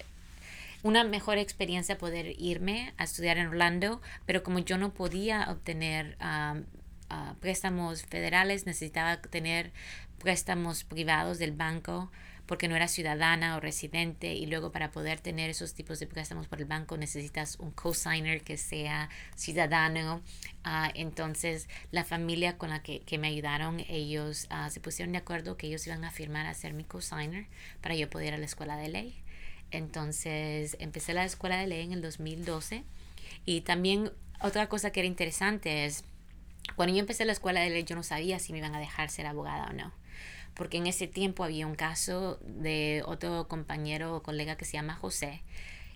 una 0.83 1.03
mejor 1.03 1.39
experiencia 1.39 1.99
poder 1.99 2.41
irme 2.41 2.95
a 2.97 3.05
estudiar 3.05 3.39
en 3.39 3.49
Orlando, 3.49 4.01
pero 4.25 4.43
como 4.43 4.61
yo 4.61 4.79
no 4.79 4.95
podía 4.95 5.51
obtener 5.51 6.17
ah, 6.21 6.61
ah, 7.11 7.35
préstamos 7.41 8.05
federales, 8.05 8.67
necesitaba 8.67 9.21
tener 9.21 9.73
préstamos 10.19 10.85
privados 10.85 11.39
del 11.39 11.53
banco 11.53 12.11
porque 12.49 12.67
no 12.67 12.75
era 12.75 12.89
ciudadana 12.89 13.57
o 13.57 13.61
residente 13.61 14.33
y 14.33 14.47
luego 14.47 14.73
para 14.73 14.91
poder 14.91 15.21
tener 15.21 15.51
esos 15.51 15.75
tipos 15.75 16.01
de 16.01 16.07
préstamos 16.07 16.49
por 16.49 16.59
el 16.59 16.65
banco 16.65 16.97
necesitas 16.97 17.57
un 17.61 17.73
cosigner 17.73 18.43
que 18.43 18.57
sea 18.57 19.11
ciudadano. 19.37 20.23
Ah, 20.65 20.91
entonces 20.95 21.69
la 21.93 22.05
familia 22.05 22.57
con 22.57 22.71
la 22.71 22.83
que, 22.83 23.19
me 23.19 23.29
ayudaron, 23.29 23.81
ellos 23.87 24.47
ah, 24.49 24.71
se 24.71 24.81
pusieron 24.81 25.13
de 25.13 25.19
acuerdo 25.19 25.59
que 25.59 25.67
ellos 25.67 25.87
iban 25.87 26.03
a 26.05 26.11
firmar 26.11 26.47
a 26.47 26.55
ser 26.55 26.73
mi 26.73 26.85
cosigner 26.85 27.47
para 27.83 27.95
yo 27.95 28.09
poder 28.09 28.29
ir 28.29 28.35
a 28.35 28.39
la 28.39 28.47
escuela 28.47 28.79
de 28.79 28.89
ley. 28.89 29.23
Entonces 29.71 30.79
empecé 30.81 31.13
la 31.13 31.27
escuela 31.27 31.59
de 31.59 31.67
ley 31.67 31.85
en 31.85 31.93
el 31.93 32.01
2012 32.01 32.83
y 33.45 33.61
también 33.61 34.11
otra 34.41 34.71
cosa 34.71 34.91
que 34.91 35.01
era 35.01 35.07
interesante 35.07 35.85
es 35.85 36.03
cuando 36.77 36.95
yo 36.95 37.01
empecé 37.01 37.27
la 37.27 37.33
escuela 37.33 37.61
de 37.61 37.69
ley 37.69 37.85
yo 37.85 37.95
no 37.95 38.03
sabía 38.03 38.39
si 38.39 38.53
me 38.53 38.59
iban 38.59 38.75
a 38.75 38.81
dejar 38.81 39.11
ser 39.11 39.27
abogada 39.27 39.67
o 39.67 39.75
no 39.75 39.98
porque 40.59 40.77
en 40.77 40.87
ese 40.87 41.07
tiempo 41.07 41.45
había 41.45 41.67
un 41.67 41.77
caso 41.77 42.39
de 42.43 43.03
otro 43.07 43.49
compañero 43.49 44.15
o 44.15 44.23
colega 44.23 44.57
que 44.57 44.67
se 44.67 44.73
llama 44.73 44.95
José 44.95 45.43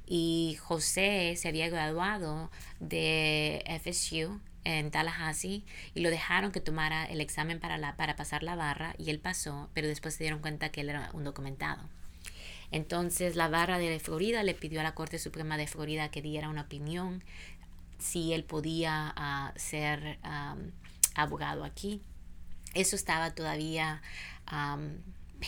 y 0.06 0.56
José 0.60 1.34
se 1.36 1.48
había 1.48 1.68
graduado 1.68 2.50
de 2.80 3.64
FSU 3.82 4.40
en 4.64 4.90
Tallahassee 4.90 5.64
y 5.94 6.00
lo 6.00 6.10
dejaron 6.10 6.52
que 6.52 6.60
tomara 6.60 7.04
el 7.06 7.20
examen 7.20 7.58
para, 7.60 7.76
la, 7.76 7.96
para 7.96 8.16
pasar 8.16 8.42
la 8.42 8.54
barra 8.54 8.94
y 8.98 9.10
él 9.10 9.18
pasó, 9.18 9.68
pero 9.74 9.88
después 9.88 10.14
se 10.14 10.24
dieron 10.24 10.40
cuenta 10.40 10.70
que 10.70 10.82
él 10.82 10.90
era 10.90 11.10
un 11.12 11.24
documentado. 11.24 11.82
Entonces 12.70 13.36
la 13.36 13.48
barra 13.48 13.78
de 13.78 13.98
Florida 14.00 14.42
le 14.44 14.54
pidió 14.54 14.80
a 14.80 14.84
la 14.84 14.94
Corte 14.94 15.18
Suprema 15.18 15.56
de 15.56 15.66
Florida 15.66 16.10
que 16.10 16.22
diera 16.22 16.48
una 16.48 16.62
opinión 16.62 17.22
si 17.98 18.32
él 18.32 18.44
podía 18.44 19.12
ah, 19.16 19.52
ser 19.56 20.18
abogado 21.14 21.64
aquí. 21.64 22.00
Eso 22.74 22.96
estaba 22.96 23.34
todavía 23.34 24.00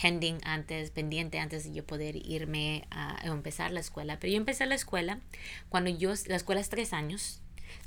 pending 0.00 0.38
antes, 0.44 0.90
pendiente 0.90 1.38
antes 1.38 1.64
de 1.64 1.72
yo 1.72 1.86
poder 1.86 2.16
irme 2.16 2.86
a, 2.90 3.20
empezar 3.24 3.70
la 3.72 3.80
escuela. 3.80 4.18
Pero 4.18 4.32
yo 4.32 4.36
empecé 4.36 4.66
la 4.66 4.74
escuela 4.74 5.20
cuando 5.68 5.90
yo, 5.90 6.12
la 6.26 6.36
escuela 6.36 6.60
es 6.60 6.68
tres 6.68 6.92
años. 6.92 7.40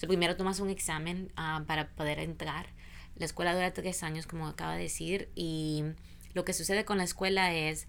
primero 0.07 0.37
tomas 0.37 0.59
un 0.59 0.69
examen 0.69 1.31
ah, 1.35 1.63
para 1.67 1.89
poder 1.89 2.19
entrar. 2.19 2.67
La 3.15 3.25
escuela 3.25 3.53
dura 3.53 3.73
tres 3.73 4.03
años, 4.03 4.27
como 4.27 4.47
acaba 4.47 4.75
de 4.75 4.83
decir, 4.83 5.29
y 5.33 5.83
lo 6.33 6.45
que 6.45 6.53
sucede 6.53 6.85
con 6.85 6.99
la 6.99 7.03
escuela 7.03 7.53
es 7.53 7.87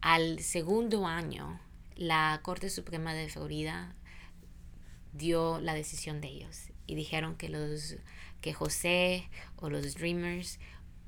al 0.00 0.40
segundo 0.40 1.06
año, 1.06 1.60
la 1.94 2.40
Corte 2.42 2.70
Suprema 2.70 3.14
de 3.14 3.28
Florida 3.28 3.94
dio 5.12 5.60
la 5.60 5.74
decisión 5.74 6.20
de 6.20 6.28
ellos 6.28 6.70
y 6.86 6.94
dijeron 6.94 7.36
que 7.36 7.48
los 7.48 7.96
que 8.40 8.52
José 8.52 9.28
o 9.56 9.70
los 9.70 9.94
Dreamers 9.94 10.58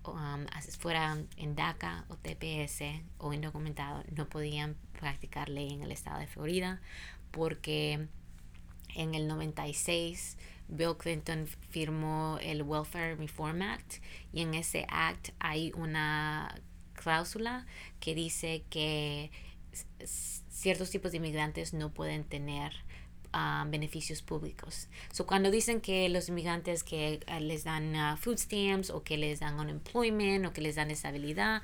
um, 0.07 0.47
fuera 0.79 1.17
en 1.37 1.55
DACA 1.55 2.05
o 2.09 2.17
TPS 2.17 2.83
o 3.19 3.33
indocumentado, 3.33 4.03
no 4.15 4.29
podían 4.29 4.77
practicar 4.99 5.49
ley 5.49 5.73
en 5.73 5.83
el 5.83 5.93
estado 5.93 6.21
de 6.21 6.27
Florida 6.27 6.81
porque 7.31 8.09
en 8.95 9.15
el 9.15 9.27
96 9.27 10.37
Bill 10.69 10.97
Clinton 10.97 11.47
firmó 11.47 12.39
el 12.41 12.63
Welfare 12.63 13.17
Reform 13.17 13.63
Act 13.63 13.97
y 14.33 14.43
en 14.43 14.55
ese 14.55 14.87
act 14.89 15.31
hay 15.39 15.73
una 15.75 16.55
cláusula 16.95 17.67
que 18.01 18.15
dice 18.15 18.65
que 18.71 19.31
ciertos 20.05 20.91
tipos 20.91 21.11
de 21.11 21.19
inmigrantes 21.19 21.75
no 21.75 21.93
pueden 21.93 22.25
tener 22.25 22.73
beneficios 23.67 24.23
públicos. 24.23 24.89
So, 25.13 25.27
cuando 25.27 25.51
dicen 25.51 25.81
que 25.81 26.09
los 26.09 26.29
inmigrantes 26.29 26.85
que 26.85 27.21
eh, 27.27 27.41
les 27.41 27.65
dan 27.65 27.95
uh, 27.95 28.17
food 28.17 28.39
stamps 28.39 28.91
o 28.91 29.03
que 29.03 29.17
les 29.17 29.41
dan 29.41 29.59
unemployment 29.59 30.47
o 30.47 30.53
que 30.53 30.61
les 30.61 30.77
dan 30.77 30.91
estabilidad, 30.91 31.63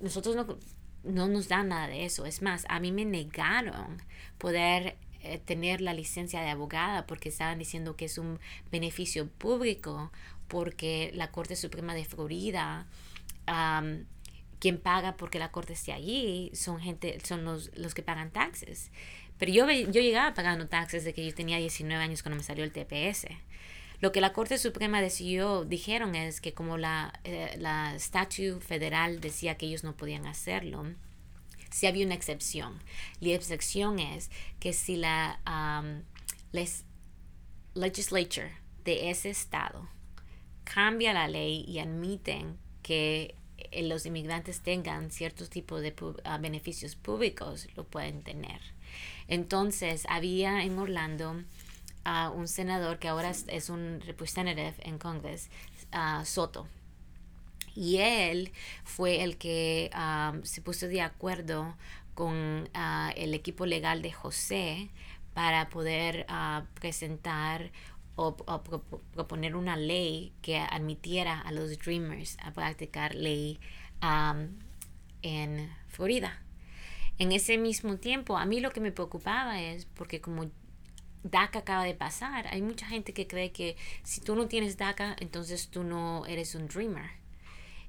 nosotros 0.00 0.36
no, 0.36 0.58
no 1.04 1.28
nos 1.28 1.48
dan 1.48 1.68
nada 1.68 1.88
de 1.88 2.04
eso. 2.04 2.24
Es 2.26 2.42
más, 2.42 2.64
a 2.68 2.80
mí 2.80 2.92
me 2.92 3.04
negaron 3.04 4.02
poder 4.38 4.96
eh, 5.20 5.38
tener 5.38 5.80
la 5.80 5.92
licencia 5.92 6.40
de 6.40 6.50
abogada 6.50 7.06
porque 7.06 7.28
estaban 7.28 7.58
diciendo 7.58 7.96
que 7.96 8.06
es 8.06 8.18
un 8.18 8.38
beneficio 8.70 9.28
público 9.28 10.10
porque 10.48 11.10
la 11.14 11.30
Corte 11.30 11.56
Suprema 11.56 11.94
de 11.94 12.04
Florida 12.04 12.86
quien 14.60 14.78
paga 14.78 15.16
porque 15.16 15.40
la 15.40 15.50
corte 15.50 15.72
esté 15.72 15.92
allí 15.92 16.52
son 16.54 16.78
gente 16.78 17.18
son 17.24 17.44
los, 17.44 17.76
los 17.76 17.94
que 17.94 18.02
pagan 18.04 18.30
taxes 18.30 18.92
pero 19.38 19.52
yo, 19.52 19.70
yo 19.70 20.00
llegaba 20.00 20.34
pagando 20.34 20.68
taxes 20.68 21.04
de 21.04 21.12
que 21.12 21.24
yo 21.26 21.34
tenía 21.34 21.58
19 21.58 22.02
años 22.02 22.22
cuando 22.22 22.36
me 22.36 22.44
salió 22.44 22.64
el 22.64 22.72
TPS. 22.72 23.26
Lo 24.00 24.10
que 24.10 24.20
la 24.20 24.32
Corte 24.32 24.58
Suprema 24.58 25.00
decidió, 25.00 25.64
dijeron 25.64 26.14
es 26.16 26.40
que 26.40 26.54
como 26.54 26.76
la, 26.76 27.20
eh, 27.22 27.54
la 27.58 27.94
statute 27.96 28.60
federal 28.60 29.20
decía 29.20 29.56
que 29.56 29.66
ellos 29.66 29.84
no 29.84 29.96
podían 29.96 30.26
hacerlo, 30.26 30.84
si 31.70 31.86
había 31.86 32.04
una 32.04 32.14
excepción. 32.14 32.80
La 33.20 33.34
excepción 33.34 33.98
es 33.98 34.30
que 34.60 34.72
si 34.72 34.96
la 34.96 35.40
um, 35.46 36.02
les, 36.52 36.84
legislature 37.74 38.50
de 38.84 39.10
ese 39.10 39.30
estado 39.30 39.88
cambia 40.64 41.12
la 41.12 41.28
ley 41.28 41.64
y 41.66 41.78
admiten 41.78 42.58
que 42.82 43.34
eh, 43.56 43.82
los 43.84 44.06
inmigrantes 44.06 44.60
tengan 44.60 45.10
ciertos 45.10 45.48
tipos 45.48 45.80
de 45.80 45.94
uh, 46.00 46.14
beneficios 46.40 46.96
públicos, 46.96 47.68
lo 47.76 47.84
pueden 47.84 48.22
tener. 48.22 48.60
Entonces, 49.28 50.06
había 50.08 50.62
en 50.62 50.78
Orlando 50.78 51.42
a 52.04 52.30
un 52.30 52.48
senador 52.48 52.98
que 52.98 53.08
ahora 53.08 53.30
es, 53.30 53.70
un 53.70 54.00
representative 54.04 54.74
en 54.80 54.98
Congress, 54.98 55.50
Soto. 56.24 56.66
Y 57.74 57.98
él 57.98 58.52
fue 58.84 59.22
el 59.22 59.38
que 59.38 59.90
se 60.42 60.60
puso 60.60 60.88
de 60.88 61.00
acuerdo 61.00 61.76
con 62.14 62.68
el 63.16 63.34
equipo 63.34 63.66
legal 63.66 64.02
de 64.02 64.12
José 64.12 64.90
para 65.34 65.70
poder 65.70 66.26
presentar 66.74 67.70
o, 68.16 68.36
proponer 69.14 69.56
una 69.56 69.76
ley 69.76 70.32
que 70.42 70.58
admitiera 70.58 71.40
a 71.40 71.52
los 71.52 71.78
Dreamers 71.78 72.36
a 72.42 72.52
practicar 72.52 73.14
ley 73.14 73.58
en 75.22 75.70
Florida. 75.88 76.42
En 77.18 77.32
ese 77.32 77.58
mismo 77.58 77.96
tiempo, 77.98 78.36
a 78.36 78.46
mí 78.46 78.60
lo 78.60 78.70
que 78.70 78.80
me 78.80 78.92
preocupaba 78.92 79.60
es 79.60 79.84
porque 79.86 80.20
como 80.20 80.50
DACA 81.22 81.60
acaba 81.60 81.84
de 81.84 81.94
pasar, 81.94 82.46
hay 82.48 82.62
mucha 82.62 82.86
gente 82.86 83.12
que 83.12 83.26
cree 83.26 83.52
que 83.52 83.76
si 84.02 84.20
tú 84.20 84.34
no 84.34 84.48
tienes 84.48 84.76
DACA, 84.76 85.16
entonces 85.20 85.68
tú 85.68 85.84
no 85.84 86.26
eres 86.26 86.54
un 86.54 86.66
dreamer. 86.66 87.10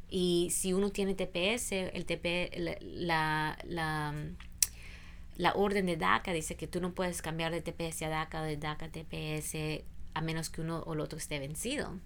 Y 0.09 0.49
si 0.51 0.73
uno 0.73 0.91
tiene 0.91 1.15
TPS, 1.15 1.71
el 1.71 2.05
TP, 2.05 2.51
la, 2.55 3.57
la, 3.65 4.15
la, 5.37 5.53
orden 5.55 5.87
de 5.87 5.97
DACA 5.97 6.33
dice 6.33 6.55
que 6.55 6.67
tú 6.67 6.79
no 6.81 6.93
puedes 6.93 7.23
cambiar 7.23 7.51
de 7.51 7.61
TPS 7.61 8.03
a 8.03 8.09
DACA, 8.09 8.43
de 8.43 8.57
DACA 8.57 8.85
a 8.85 8.91
TPS, 8.91 9.83
a 10.13 10.21
menos 10.21 10.51
que 10.51 10.61
uno 10.61 10.79
o 10.81 10.93
el 10.93 10.99
otro 10.99 11.17
esté 11.17 11.39
vencido. 11.39 11.99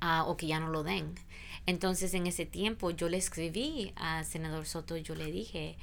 Ah, 0.00 0.24
o 0.26 0.36
que 0.36 0.46
ya 0.46 0.60
no 0.60 0.68
lo 0.70 0.82
den. 0.82 1.14
Entonces 1.66 2.14
en 2.14 2.26
ese 2.26 2.46
tiempo 2.46 2.90
yo 2.90 3.08
le 3.08 3.18
escribí 3.18 3.92
al 3.96 4.24
senador 4.24 4.64
Soto, 4.64 4.96
yo 4.96 5.14
le 5.14 5.30
dije, 5.30 5.76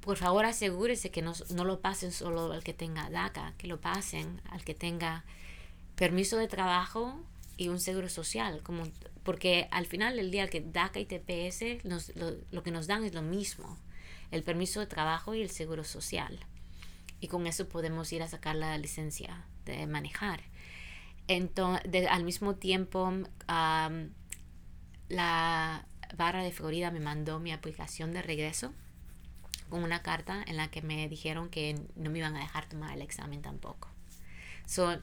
por 0.00 0.16
favor 0.16 0.44
asegúrese 0.44 1.10
que 1.10 1.22
no, 1.22 1.32
no 1.54 1.64
lo 1.64 1.80
pasen 1.80 2.12
solo 2.12 2.52
al 2.52 2.62
que 2.62 2.74
tenga 2.74 3.08
DACA, 3.10 3.54
que 3.56 3.66
lo 3.66 3.80
pasen 3.80 4.42
al 4.50 4.64
que 4.64 4.74
tenga 4.74 5.24
permiso 5.96 6.36
de 6.36 6.46
trabajo 6.46 7.18
y 7.56 7.68
un 7.68 7.80
seguro 7.80 8.08
social, 8.08 8.62
como, 8.62 8.84
porque 9.24 9.66
al 9.70 9.86
final 9.86 10.16
del 10.16 10.30
día 10.30 10.48
que 10.48 10.60
DACA 10.60 11.00
y 11.00 11.06
TPS 11.06 11.84
nos, 11.84 12.14
lo, 12.14 12.36
lo, 12.50 12.62
que 12.62 12.70
nos 12.70 12.86
dan 12.86 13.04
es 13.04 13.14
lo 13.14 13.22
mismo, 13.22 13.76
el 14.30 14.42
permiso 14.42 14.78
de 14.80 14.86
trabajo 14.86 15.34
y 15.34 15.42
el 15.42 15.50
seguro 15.50 15.84
social. 15.84 16.38
Y 17.20 17.26
con 17.26 17.46
eso 17.46 17.68
podemos 17.68 18.12
ir 18.12 18.22
a 18.22 18.28
sacar 18.28 18.54
la 18.54 18.78
licencia 18.78 19.44
de 19.64 19.86
manejar. 19.86 20.40
Entonces, 21.28 22.06
al 22.10 22.24
mismo 22.24 22.56
tiempo, 22.56 23.12
la 25.08 25.86
barra 26.16 26.42
de 26.42 26.52
Florida 26.52 26.90
me 26.90 27.00
mandó 27.00 27.38
mi 27.38 27.52
aplicación 27.52 28.12
de 28.12 28.22
regreso 28.22 28.72
con 29.68 29.82
una 29.82 30.02
carta 30.02 30.42
en 30.46 30.56
la 30.56 30.68
que 30.68 30.80
me 30.80 31.06
dijeron 31.08 31.50
que 31.50 31.78
no 31.94 32.10
me 32.10 32.18
iban 32.20 32.34
a 32.34 32.40
dejar 32.40 32.66
tomar 32.66 32.94
el 32.94 33.02
examen 33.02 33.42
tampoco. 33.42 33.88
So, 34.64 34.98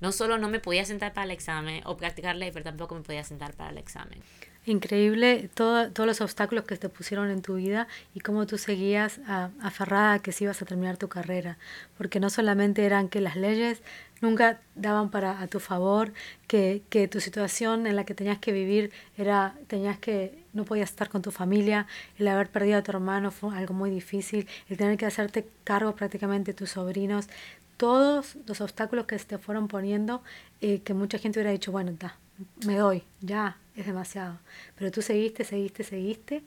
no 0.00 0.12
solo 0.12 0.38
no 0.38 0.48
me 0.48 0.60
podía 0.60 0.84
sentar 0.84 1.14
para 1.14 1.24
el 1.24 1.30
examen 1.30 1.82
o 1.86 1.96
practicar 1.96 2.36
ley, 2.36 2.50
pero 2.52 2.64
tampoco 2.64 2.94
me 2.94 3.00
podía 3.00 3.24
sentar 3.24 3.54
para 3.54 3.70
el 3.70 3.78
examen. 3.78 4.22
Increíble 4.66 5.50
todo, 5.54 5.90
todos 5.90 6.06
los 6.06 6.20
obstáculos 6.20 6.64
que 6.64 6.76
te 6.76 6.90
pusieron 6.90 7.30
en 7.30 7.40
tu 7.40 7.54
vida 7.54 7.88
y 8.14 8.20
cómo 8.20 8.46
tú 8.46 8.58
seguías 8.58 9.20
aferrada 9.62 10.14
a 10.14 10.18
que 10.18 10.32
si 10.32 10.44
ibas 10.44 10.60
a 10.60 10.66
terminar 10.66 10.98
tu 10.98 11.08
carrera. 11.08 11.56
Porque 11.96 12.20
no 12.20 12.28
solamente 12.28 12.84
eran 12.84 13.08
que 13.08 13.22
las 13.22 13.36
leyes 13.36 13.82
nunca 14.20 14.60
daban 14.74 15.10
para 15.10 15.40
a 15.40 15.46
tu 15.46 15.60
favor, 15.60 16.12
que, 16.46 16.82
que 16.90 17.08
tu 17.08 17.20
situación 17.20 17.86
en 17.86 17.96
la 17.96 18.04
que 18.04 18.14
tenías 18.14 18.38
que 18.38 18.52
vivir 18.52 18.92
era, 19.16 19.54
tenías 19.66 19.98
que, 19.98 20.44
no 20.52 20.64
podías 20.64 20.90
estar 20.90 21.08
con 21.08 21.22
tu 21.22 21.30
familia, 21.30 21.86
el 22.18 22.28
haber 22.28 22.48
perdido 22.48 22.78
a 22.78 22.82
tu 22.82 22.90
hermano 22.90 23.30
fue 23.30 23.56
algo 23.56 23.74
muy 23.74 23.90
difícil, 23.90 24.46
el 24.68 24.76
tener 24.76 24.96
que 24.96 25.06
hacerte 25.06 25.48
cargo 25.64 25.94
prácticamente 25.94 26.52
de 26.52 26.58
tus 26.58 26.70
sobrinos, 26.70 27.28
todos 27.76 28.36
los 28.46 28.60
obstáculos 28.60 29.06
que 29.06 29.18
se 29.18 29.24
te 29.24 29.38
fueron 29.38 29.66
poniendo, 29.66 30.22
eh, 30.60 30.80
que 30.82 30.92
mucha 30.92 31.18
gente 31.18 31.38
hubiera 31.38 31.50
dicho, 31.50 31.72
bueno, 31.72 31.92
está, 31.92 32.18
me 32.66 32.76
doy, 32.76 33.04
ya, 33.20 33.56
es 33.74 33.86
demasiado. 33.86 34.38
Pero 34.76 34.90
tú 34.90 35.00
seguiste, 35.00 35.44
seguiste, 35.44 35.82
seguiste 35.84 36.42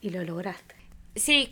y 0.00 0.10
lo 0.10 0.24
lograste. 0.24 0.77
Sí, 1.16 1.50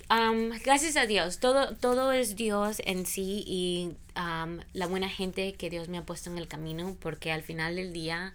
gracias 0.64 0.96
a 0.96 1.06
Dios. 1.06 1.38
Todo, 1.38 1.74
todo 1.74 2.12
es 2.12 2.36
Dios 2.36 2.80
en 2.84 3.06
sí 3.06 3.42
y 3.46 3.96
la 4.14 4.86
buena 4.86 5.08
gente 5.08 5.54
que 5.54 5.70
Dios 5.70 5.88
me 5.88 5.98
ha 5.98 6.02
puesto 6.02 6.30
en 6.30 6.38
el 6.38 6.48
camino, 6.48 6.96
porque 7.00 7.32
al 7.32 7.42
final 7.42 7.76
del 7.76 7.92
día 7.92 8.32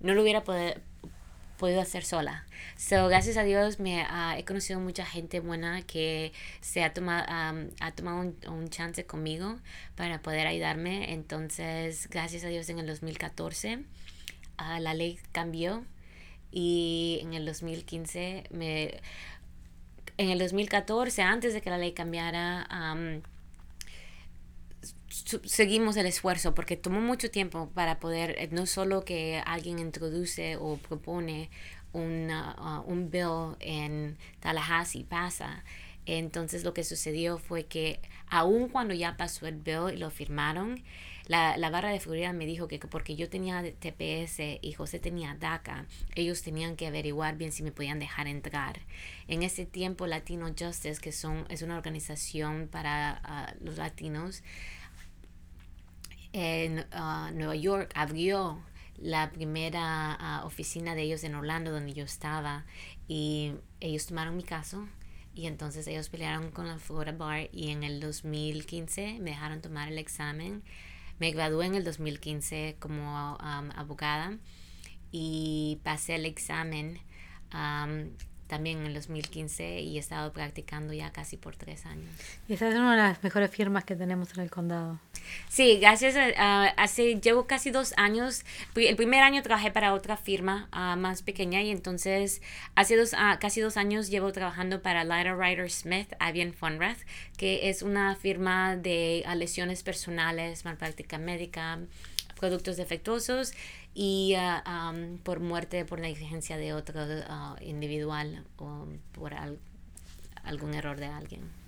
no 0.00 0.14
lo 0.14 0.22
hubiera 0.22 0.44
poder, 0.44 0.80
podido 1.58 1.80
hacer 1.80 2.04
sola. 2.04 2.46
So, 2.76 3.08
gracias 3.08 3.36
a 3.36 3.42
Dios 3.42 3.80
me 3.80 4.06
he 4.36 4.44
conocido 4.44 4.80
mucha 4.80 5.04
gente 5.04 5.40
buena 5.40 5.82
que 5.82 6.32
se 6.60 6.84
ha 6.84 6.94
tomado, 6.94 7.26
ha 7.80 7.92
tomado 7.92 8.32
un, 8.46 8.68
chance 8.70 9.04
conmigo 9.04 9.58
para 9.96 10.22
poder 10.22 10.46
ayudarme. 10.46 11.12
Entonces, 11.12 12.08
gracias 12.08 12.44
a 12.44 12.48
Dios 12.48 12.68
en 12.68 12.78
el 12.78 12.86
2014 12.86 13.84
ah, 14.58 14.80
la 14.80 14.94
ley 14.94 15.18
cambió 15.32 15.84
y 16.50 17.18
en 17.22 17.34
el 17.34 17.44
2015 17.44 18.44
me... 18.50 19.00
En 20.18 20.30
el 20.30 20.40
2014, 20.40 21.22
antes 21.22 21.54
de 21.54 21.60
que 21.60 21.70
la 21.70 21.78
ley 21.78 21.92
cambiara, 21.92 22.66
seguimos 25.44 25.96
el 25.96 26.06
esfuerzo 26.06 26.54
porque 26.54 26.76
tomó 26.76 27.00
mucho 27.00 27.30
tiempo 27.30 27.70
para 27.72 28.00
poder, 28.00 28.34
eh, 28.38 28.48
no 28.50 28.66
solo 28.66 29.04
que 29.04 29.40
alguien 29.46 29.78
introduce 29.78 30.56
o 30.56 30.76
propone 30.76 31.50
una, 31.92 32.82
uh, 32.84 32.90
un 32.90 33.10
bill 33.10 33.56
en 33.60 34.16
Tallahassee, 34.40 35.04
pasa. 35.04 35.62
Entonces 36.04 36.64
lo 36.64 36.74
que 36.74 36.82
sucedió 36.82 37.38
fue 37.38 37.66
que 37.66 38.00
aun 38.28 38.68
cuando 38.68 38.94
ya 38.94 39.16
pasó 39.16 39.46
el 39.46 39.56
bill 39.56 39.94
y 39.94 39.98
lo 39.98 40.10
firmaron, 40.10 40.82
la, 41.28 41.56
la, 41.56 41.70
barra 41.70 41.90
de 41.90 42.00
seguridad 42.00 42.34
me 42.34 42.46
dijo 42.46 42.68
que 42.68 42.78
porque 42.78 43.14
yo 43.14 43.28
tenía 43.28 43.62
TPS 43.62 44.40
y 44.60 44.72
José 44.72 44.98
tenía 44.98 45.36
DACA, 45.38 45.86
ellos 46.14 46.42
tenían 46.42 46.74
que 46.74 46.86
averiguar 46.86 47.36
bien 47.36 47.52
si 47.52 47.62
me 47.62 47.70
podían 47.70 47.98
dejar 47.98 48.26
entrar. 48.26 48.80
En 49.28 49.42
ese 49.42 49.66
tiempo 49.66 50.06
Latino 50.06 50.48
Justice, 50.58 51.00
que 51.00 51.12
son, 51.12 51.46
es 51.48 51.62
una 51.62 51.76
organización 51.76 52.68
para 52.68 53.54
uh, 53.60 53.64
los 53.64 53.76
latinos, 53.76 54.42
en 56.32 56.80
uh, 56.80 57.30
Nueva 57.32 57.56
York 57.56 57.92
abrió 57.94 58.62
la 58.96 59.30
primera 59.30 60.42
uh, 60.42 60.46
oficina 60.46 60.94
de 60.94 61.02
ellos 61.02 61.22
en 61.24 61.34
Orlando 61.34 61.70
donde 61.70 61.92
yo 61.92 62.04
estaba 62.04 62.64
y 63.06 63.52
ellos 63.80 64.06
tomaron 64.06 64.36
mi 64.36 64.42
caso 64.42 64.86
y 65.34 65.46
entonces 65.46 65.86
ellos 65.86 66.08
pelearon 66.08 66.50
con 66.50 66.66
la 66.66 66.78
Florida 66.78 67.12
Bar 67.12 67.48
y 67.52 67.70
en 67.70 67.84
el 67.84 68.00
2015 68.00 69.18
me 69.20 69.30
dejaron 69.30 69.60
tomar 69.60 69.88
el 69.88 69.98
examen. 69.98 70.64
Me 71.18 71.30
gradué 71.32 71.66
en 71.66 71.74
el 71.74 71.84
2015 71.84 72.76
como 72.78 73.36
abogada 73.40 74.38
y 75.10 75.80
pasé 75.82 76.14
el 76.14 76.26
examen 76.26 77.00
también 78.48 78.78
en 78.78 78.86
el 78.86 78.94
2015 78.94 79.80
y 79.80 79.96
he 79.96 80.00
estado 80.00 80.32
practicando 80.32 80.92
ya 80.92 81.12
casi 81.12 81.36
por 81.36 81.54
tres 81.54 81.86
años. 81.86 82.10
Y 82.48 82.54
esa 82.54 82.68
es 82.68 82.74
una 82.74 82.92
de 82.92 82.96
las 82.96 83.22
mejores 83.22 83.50
firmas 83.50 83.84
que 83.84 83.94
tenemos 83.94 84.34
en 84.34 84.42
el 84.42 84.50
condado. 84.50 84.98
Sí, 85.48 85.78
gracias. 85.78 86.16
A, 86.36 86.64
hace, 86.76 87.20
llevo 87.20 87.46
casi 87.46 87.70
dos 87.70 87.92
años. 87.96 88.44
El 88.74 88.96
primer 88.96 89.22
año 89.22 89.42
trabajé 89.42 89.70
para 89.70 89.92
otra 89.92 90.16
firma 90.16 90.68
ah, 90.72 90.96
más 90.96 91.22
pequeña 91.22 91.62
y 91.62 91.70
entonces 91.70 92.42
hace 92.74 92.96
dos, 92.96 93.12
uh, 93.12 93.38
casi 93.38 93.60
dos 93.60 93.76
años 93.76 94.08
llevo 94.08 94.32
trabajando 94.32 94.82
para 94.82 95.04
Lyra 95.04 95.36
Ryder 95.36 95.70
Smith, 95.70 96.12
Avian 96.18 96.52
Funrath, 96.52 96.98
que 97.36 97.68
es 97.68 97.82
una 97.82 98.16
firma 98.16 98.76
de 98.76 99.24
lesiones 99.36 99.82
personales, 99.82 100.64
malpráctica 100.64 101.18
médica, 101.18 101.78
productos 102.38 102.76
defectuosos 102.76 103.52
y 103.94 104.34
ah, 104.36 104.94
por 105.22 105.40
muerte 105.40 105.84
por 105.84 106.00
negligencia 106.00 106.56
de 106.56 106.72
otro 106.72 107.00
ah, 107.28 107.56
individual 107.60 108.44
o 108.56 108.86
por 109.12 109.34
algún 110.44 110.74
error 110.74 110.98
de 110.98 111.06
alguien. 111.06 111.58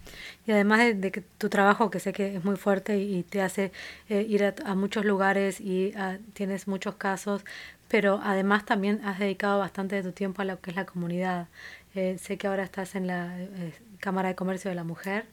Y 0.46 0.52
además 0.52 0.80
de, 1.00 1.12
que 1.12 1.20
tu 1.20 1.48
trabajo, 1.48 1.90
que 1.90 2.00
sé 2.00 2.12
que 2.12 2.37
es 2.37 2.44
muy 2.44 2.56
fuerte 2.56 2.98
y, 2.98 3.22
te 3.22 3.42
hace 3.42 3.72
eh, 4.09 4.26
ir 4.28 4.44
a, 4.44 4.74
muchos 4.74 5.04
lugares 5.04 5.61
y 5.61 5.92
ah, 5.96 6.18
tienes 6.33 6.66
muchos 6.66 6.96
casos, 6.96 7.44
pero 7.88 8.20
además 8.22 8.64
también 8.64 9.00
has 9.04 9.18
dedicado 9.18 9.59
bastante 9.59 9.96
de 9.96 10.02
tu 10.02 10.12
tiempo 10.12 10.42
a 10.42 10.44
lo 10.44 10.61
que 10.61 10.70
es 10.70 10.76
la 10.76 10.87
comunidad. 10.87 11.48
Eh, 11.94 12.18
sé 12.18 12.38
que 12.38 12.46
ahora 12.46 12.62
estás 12.64 12.94
en 12.94 13.06
la 13.06 13.40
eh, 13.40 13.74
Cámara 13.98 14.28
de 14.28 14.35
Comercio 14.35 14.70
de 14.70 14.76
la 14.76 14.85
Mujer 14.85 15.26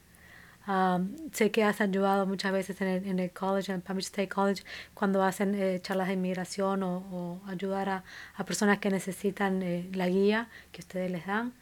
sé 1.32 1.52
que 1.52 1.64
has 1.64 1.80
ayudado 1.80 2.26
muchas 2.26 2.52
veces 2.52 2.82
en 2.82 2.88
el, 2.88 3.08
en 3.08 3.20
el 3.20 3.32
college, 3.32 3.72
en 3.72 3.78
el 3.78 3.82
Palm 3.82 3.98
Beach 3.98 4.08
State 4.08 4.28
College, 4.28 4.64
cuando 4.94 5.24
hacen 5.24 5.56
eh, 5.56 5.80
charlas 5.82 6.08
de 6.08 6.16
inmigración 6.16 6.84
o, 6.84 7.42
ayudar 7.48 7.90
a, 7.90 8.04
a, 8.36 8.44
personas 8.44 8.80
que 8.80 8.90
necesitan 8.90 9.62
eh, 9.64 9.90
la 9.94 10.10
guía 10.10 10.50
que 10.72 10.82
ustedes 10.82 11.10
les 11.10 11.26
dan. 11.26 11.54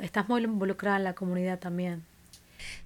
estás 0.00 0.28
muy 0.28 0.44
involucrada 0.44 0.98
en 0.98 1.04
la 1.04 1.14
comunidad 1.14 1.58
también. 1.58 2.04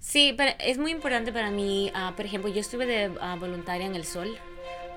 Sí, 0.01 0.35
pero 0.37 0.53
es 0.59 0.79
muy 0.79 0.91
importante 0.91 1.33
para 1.33 1.51
mí. 1.51 1.91
Ah, 1.95 2.13
por 2.17 2.25
ejemplo, 2.25 2.51
yo 2.51 2.61
estuve 2.61 2.87
de 2.87 3.13
ah, 3.21 3.37
voluntaria 3.39 3.87
en 3.87 3.95
El 3.95 4.05
Sol 4.05 4.37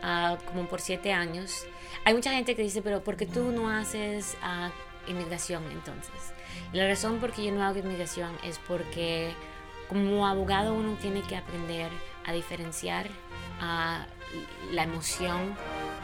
ah, 0.01 0.37
como 0.45 0.67
por 0.67 0.79
siete 0.79 1.11
años. 1.11 1.65
Hay 2.05 2.13
mucha 2.13 2.31
gente 2.31 2.55
que 2.55 2.61
dice, 2.61 2.81
pero 2.81 3.03
¿por 3.03 3.17
qué 3.17 3.25
tú 3.25 3.51
no 3.51 3.69
haces 3.69 4.37
inmigración 5.07 5.63
entonces? 5.71 6.33
la 6.73 6.87
razón 6.87 7.19
por 7.19 7.31
qué 7.31 7.45
yo 7.45 7.51
no 7.51 7.63
hago 7.63 7.79
inmigración 7.79 8.31
es 8.43 8.59
porque 8.59 9.33
como 9.87 10.27
abogado 10.27 10.73
uno 10.73 10.95
tiene 11.01 11.21
que 11.21 11.35
aprender 11.35 11.91
a 12.25 12.31
diferenciar 12.31 13.07
a 13.59 14.05
la 14.71 14.83
emoción 14.83 15.55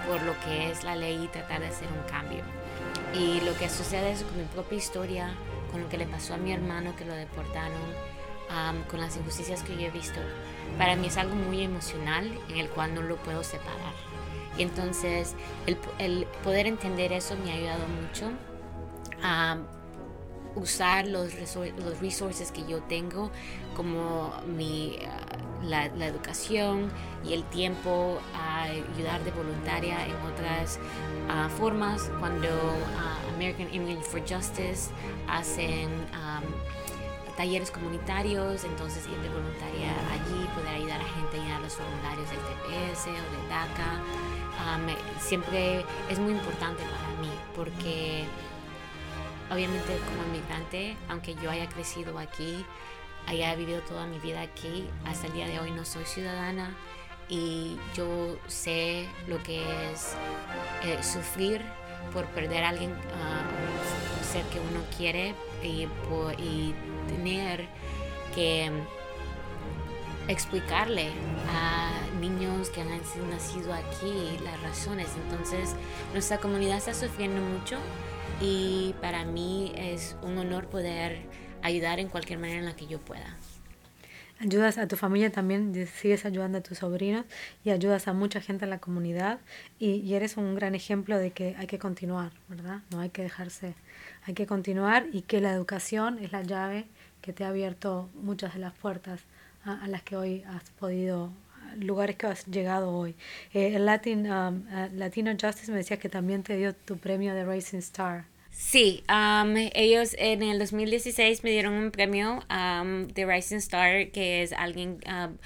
por 0.08 0.22
lo 0.22 0.40
que 0.42 0.72
es 0.72 0.84
la 0.84 0.96
ley 0.96 1.24
y 1.24 1.28
tratar 1.28 1.62
de 1.62 1.68
hacer 1.68 1.88
un 1.88 2.10
cambio. 2.10 2.44
Y 3.14 3.42
lo 3.42 3.58
que 3.58 3.70
sucede 3.70 4.12
es 4.12 4.24
con 4.24 4.38
mi 4.38 4.46
propia 4.46 4.78
historia, 4.78 5.34
con 5.72 5.82
lo 5.82 5.90
que 5.90 5.98
le 5.98 6.06
pasó 6.06 6.34
a 6.34 6.38
mi 6.38 6.52
hermano 6.52 6.96
que 6.96 7.06
lo 7.06 7.14
deportaron, 7.14 7.82
con 8.90 9.00
las 9.00 9.16
injusticias 9.16 9.64
que 9.64 9.76
yo 9.76 9.88
he 9.88 9.92
visto, 9.92 10.20
para 10.78 10.96
mí 10.96 11.08
es 11.08 11.18
algo 11.18 11.36
muy 11.36 11.64
emocional 11.64 12.30
en 12.50 12.58
el 12.58 12.70
cual 12.70 12.94
no 12.94 13.02
lo 13.02 13.16
puedo 13.18 13.44
separar. 13.44 13.94
Y 14.58 14.64
entonces 14.64 15.36
el, 15.66 15.78
el 16.00 16.28
poder 16.44 16.68
entender 16.68 17.14
eso 17.14 17.36
me 17.38 17.52
ha 17.52 17.56
ayudado 17.56 17.88
mucho 17.88 18.32
a 19.24 19.58
usar 20.56 21.08
los, 21.08 21.34
los 21.56 22.00
resources 22.00 22.52
que 22.52 22.66
yo 22.66 22.82
tengo, 22.84 23.32
como 23.76 24.34
mi, 24.46 24.98
ah, 25.08 25.38
la, 25.64 25.88
la, 25.90 26.08
educación 26.08 26.92
y 27.24 27.34
el 27.34 27.44
tiempo 27.46 28.20
a 28.34 28.64
ayudar 28.64 29.24
de 29.24 29.32
voluntaria 29.32 30.06
en 30.06 30.16
otras 30.16 30.80
uh, 31.28 31.50
formas. 31.58 32.12
Cuando 32.20 32.48
uh, 32.48 33.34
American 33.36 33.74
Immigrant 33.74 34.04
for 34.04 34.20
Justice 34.22 34.90
hacen 35.28 35.90
um, 36.14 36.44
talleres 37.38 37.72
comunitarios, 37.72 38.64
entonces 38.64 39.06
ir 39.08 39.18
de 39.22 39.30
voluntaria 39.30 39.92
allí, 40.12 40.48
poder 40.56 40.76
ayudar 40.76 41.00
a 41.02 41.06
gente 41.06 41.38
a 41.38 41.44
llenar 41.44 41.62
los 41.62 41.74
formularios 41.74 42.30
del 42.30 42.40
TPS 42.40 43.08
o 43.08 43.12
del 43.12 43.50
DACA, 43.50 44.02
um, 44.60 45.20
siempre 45.20 45.86
es 46.10 46.20
muy 46.20 46.34
importante 46.34 46.84
para 46.84 47.22
mí 47.22 47.32
porque 47.56 48.26
obviamente 49.52 49.98
como 50.08 50.24
inmigrante, 50.28 50.98
aunque 51.10 51.36
yo 51.36 51.52
haya 51.52 51.68
crecido 51.68 52.18
aquí, 52.18 52.66
haya 53.28 53.54
vivido 53.56 53.82
toda 53.82 54.08
mi 54.08 54.18
vida 54.20 54.42
aquí, 54.42 54.88
hasta 55.06 55.28
el 55.28 55.34
día 55.34 55.48
de 55.48 55.60
hoy 55.60 55.72
no 55.72 55.86
soy 55.86 56.06
ciudadana 56.06 56.76
y 57.30 57.78
yo 57.94 58.38
sé 58.48 59.08
lo 59.28 59.42
que 59.44 59.62
es 59.92 60.16
eh, 60.84 61.02
sufrir 61.04 61.62
por 62.14 62.26
perder 62.28 62.64
a 62.64 62.70
alguien, 62.70 62.92
un 62.92 64.24
ser 64.26 64.44
que 64.46 64.60
uno 64.60 64.84
quiere 64.98 65.36
y, 65.64 65.88
y 66.42 66.74
tener 67.08 67.68
que 68.34 68.72
explicarle 70.28 71.12
a 71.50 71.92
niños 72.20 72.70
que 72.70 72.82
han 72.82 72.90
nacido 73.30 73.74
aquí 73.74 74.38
las 74.44 74.62
razones. 74.62 75.08
Entonces, 75.26 75.76
nuestra 76.14 76.38
comunidad 76.38 76.78
está 76.78 76.94
sufriendo 76.94 77.42
mucho 77.42 77.78
y 78.42 78.96
para 79.02 79.24
mí 79.24 79.72
es 79.76 80.16
un 80.24 80.38
honor 80.38 80.68
poder 80.68 81.22
ayudar 81.62 82.00
en 82.00 82.10
cualquier 82.10 82.40
manera 82.40 82.60
en 82.60 82.66
la 82.66 82.76
que 82.76 82.88
yo 82.88 83.00
pueda. 83.00 83.38
ayudas 84.40 84.80
a 84.80 84.88
tu 84.88 84.96
familia 84.96 85.32
también, 85.32 85.88
sigues 85.88 86.26
ayudando 86.26 86.58
a 86.58 86.62
tus 86.62 86.80
sobrinos 86.80 87.26
y 87.64 87.70
ayudas 87.70 88.08
a 88.08 88.14
mucha 88.14 88.42
gente 88.42 88.66
en 88.66 88.72
la 88.72 88.80
comunidad 88.80 89.40
y, 89.78 89.92
y, 89.98 90.16
eres 90.16 90.38
un 90.38 90.56
gran 90.56 90.74
ejemplo 90.74 91.18
de 91.20 91.30
que 91.32 91.56
hay 91.60 91.68
que 91.68 91.78
continuar, 91.78 92.32
¿verdad? 92.48 92.80
No 92.90 93.00
hay 93.00 93.10
que 93.10 93.22
dejarse, 93.22 93.76
hay 94.26 94.34
que 94.34 94.48
continuar 94.48 95.06
y 95.14 95.22
que 95.22 95.40
la 95.42 95.54
educación 95.54 96.18
es 96.18 96.32
la 96.32 96.42
llave 96.42 96.86
que 97.22 97.34
te 97.34 97.44
ha 97.44 97.50
abierto 97.50 98.10
muchas 98.16 98.56
de 98.56 98.60
las 98.62 98.74
puertas 98.74 99.22
a, 99.64 99.84
a 99.84 99.88
las 99.88 100.02
que 100.02 100.16
hoy 100.16 100.44
has 100.48 100.70
podido 100.72 101.32
lugares 101.80 102.16
que 102.16 102.28
has 102.28 102.46
llegado 102.48 102.92
hoy. 102.92 103.16
Eh, 103.54 103.76
el 103.76 103.86
Latin, 103.86 104.30
um, 104.32 104.66
uh, 104.68 104.90
Latino 104.94 105.32
Justice 105.32 105.72
me 105.72 105.78
decías 105.78 106.00
que 106.00 106.10
también 106.10 106.44
te 106.44 106.58
dio 106.58 106.76
tu 106.76 106.98
premio 106.98 107.34
de 107.34 107.46
Racing 107.46 107.80
Star. 107.80 108.26
Sí, 108.52 109.04
um, 109.10 109.56
ellos 109.74 110.14
en 110.20 110.44
el 110.44 110.60
2016 110.60 111.44
me 111.44 111.52
dieron 111.52 111.74
un 111.74 111.90
premio 111.90 112.44
um, 112.50 113.08
de 113.08 113.26
Rising 113.26 113.58
Star, 113.58 114.12
que 114.12 114.44
es 114.44 114.52
alguien 114.52 115.00
um, 115.08 115.38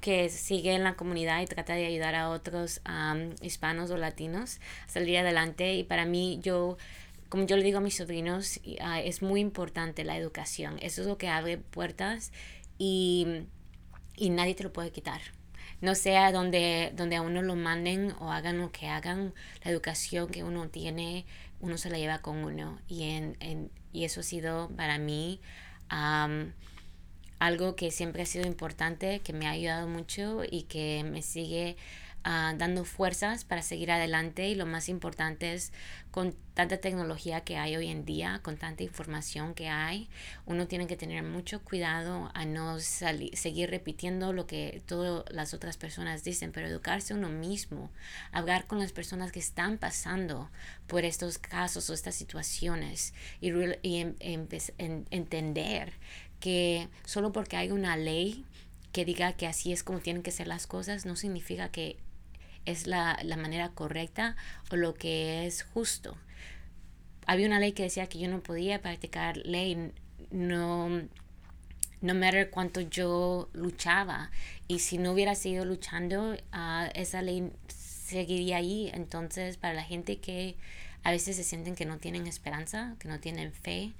que 0.00 0.28
sigue 0.28 0.74
en 0.74 0.82
la 0.82 0.94
comunidad 0.94 1.40
y 1.42 1.46
trata 1.46 1.74
de 1.74 1.86
ayudar 1.86 2.16
a 2.16 2.28
otros 2.28 2.80
um, 2.88 3.34
hispanos 3.40 3.90
o 3.92 3.96
latinos 3.96 4.58
a 4.86 4.90
salir 4.90 5.18
adelante. 5.18 5.74
Y 5.74 5.84
para 5.84 6.04
mí, 6.04 6.40
yo, 6.42 6.76
como 7.28 7.46
yo 7.46 7.56
le 7.56 7.62
digo 7.62 7.78
a 7.78 7.82
mis 7.82 7.96
sobrinos, 7.96 8.60
uh, 8.64 8.98
es 9.04 9.22
muy 9.22 9.40
importante 9.40 10.02
la 10.04 10.16
educación. 10.16 10.76
Eso 10.82 11.02
es 11.02 11.06
lo 11.06 11.18
que 11.18 11.28
abre 11.28 11.56
puertas 11.56 12.32
y, 12.78 13.46
y 14.16 14.30
nadie 14.30 14.54
te 14.54 14.64
lo 14.64 14.72
puede 14.72 14.90
quitar 14.90 15.20
no 15.80 15.94
sea 15.94 16.30
donde, 16.30 16.92
donde 16.94 17.16
a 17.16 17.22
uno 17.22 17.42
lo 17.42 17.56
manden 17.56 18.12
o 18.20 18.30
hagan 18.30 18.58
lo 18.58 18.70
que 18.70 18.88
hagan, 18.88 19.32
la 19.64 19.70
educación 19.70 20.28
que 20.28 20.44
uno 20.44 20.68
tiene, 20.68 21.24
uno 21.60 21.78
se 21.78 21.90
la 21.90 21.98
lleva 21.98 22.18
con 22.18 22.44
uno. 22.44 22.78
Y, 22.88 23.04
en, 23.04 23.36
en, 23.40 23.70
y 23.92 24.04
eso 24.04 24.20
ha 24.20 24.24
sido 24.24 24.68
para 24.76 24.98
mí 24.98 25.40
algo 27.38 27.74
que 27.74 27.90
siempre 27.90 28.22
ha 28.22 28.26
sido 28.26 28.46
importante, 28.46 29.20
que 29.20 29.32
me 29.32 29.46
ha 29.46 29.50
ayudado 29.50 29.88
mucho 29.88 30.42
y 30.48 30.62
que 30.64 31.04
me 31.04 31.22
sigue 31.22 31.76
uh, 32.24 32.56
dando 32.56 32.84
fuerzas 32.84 33.44
para 33.44 33.62
seguir 33.62 33.90
adelante 33.90 34.48
y 34.48 34.54
lo 34.54 34.66
más 34.66 34.88
importante 34.88 35.54
es 35.54 35.72
con 36.10 36.34
tanta 36.54 36.78
tecnología 36.78 37.42
que 37.42 37.56
hay 37.56 37.76
hoy 37.76 37.88
en 37.88 38.04
día, 38.04 38.40
con 38.42 38.56
tanta 38.56 38.82
información 38.82 39.54
que 39.54 39.68
hay, 39.68 40.08
uno 40.44 40.66
tiene 40.66 40.86
que 40.86 40.96
tener 40.96 41.22
mucho 41.22 41.62
cuidado 41.62 42.30
a 42.34 42.44
no 42.44 42.78
seguir 42.80 43.70
repitiendo 43.70 44.32
lo 44.32 44.46
que 44.46 44.82
todas 44.86 45.24
las 45.32 45.54
otras 45.54 45.76
personas 45.76 46.24
dicen, 46.24 46.52
pero 46.52 46.66
educarse 46.66 47.14
uno 47.14 47.28
mismo, 47.28 47.90
hablar 48.32 48.66
con 48.66 48.78
las 48.78 48.92
personas 48.92 49.32
que 49.32 49.38
están 49.38 49.78
pasando 49.78 50.50
por 50.86 51.04
estos 51.04 51.38
casos 51.38 51.88
o 51.88 51.94
estas 51.94 52.14
situaciones 52.14 53.14
y, 53.40 53.52
y 53.82 53.98
en, 53.98 54.16
en, 54.20 55.06
entender 55.10 55.92
que 56.40 56.88
solo 57.04 57.32
porque 57.32 57.56
hay 57.56 57.70
una 57.70 57.96
ley 57.96 58.44
que 58.92 59.04
diga 59.04 59.34
que 59.34 59.46
así 59.46 59.72
es 59.72 59.84
como 59.84 60.00
tienen 60.00 60.22
que 60.22 60.32
ser 60.32 60.48
las 60.48 60.66
cosas, 60.66 61.06
no 61.06 61.14
significa 61.14 61.70
que 61.70 61.96
es 62.70 62.86
la, 62.86 63.18
la 63.22 63.36
manera 63.36 63.70
correcta 63.70 64.36
o 64.70 64.76
lo 64.76 64.94
que 64.94 65.46
es 65.46 65.62
justo. 65.62 66.16
Había 67.26 67.46
una 67.46 67.60
ley 67.60 67.72
que 67.72 67.84
decía 67.84 68.08
que 68.08 68.18
yo 68.18 68.28
no 68.28 68.42
podía 68.42 68.80
practicar 68.80 69.36
ley, 69.38 69.92
no, 70.30 70.88
no 72.00 72.14
matter 72.14 72.50
cuánto 72.50 72.80
yo 72.80 73.48
luchaba. 73.52 74.30
Y 74.68 74.80
si 74.80 74.98
no 74.98 75.12
hubiera 75.12 75.34
seguido 75.34 75.64
luchando, 75.64 76.32
uh, 76.32 76.90
esa 76.94 77.22
ley 77.22 77.52
seguiría 77.68 78.56
ahí. 78.56 78.90
Entonces, 78.94 79.56
para 79.56 79.74
la 79.74 79.84
gente 79.84 80.18
que 80.18 80.56
a 81.02 81.10
veces 81.10 81.36
se 81.36 81.44
sienten 81.44 81.76
que 81.76 81.84
no 81.84 81.98
tienen 81.98 82.26
esperanza, 82.26 82.96
que 82.98 83.08
no 83.08 83.20
tienen 83.20 83.52
fe 83.52 83.92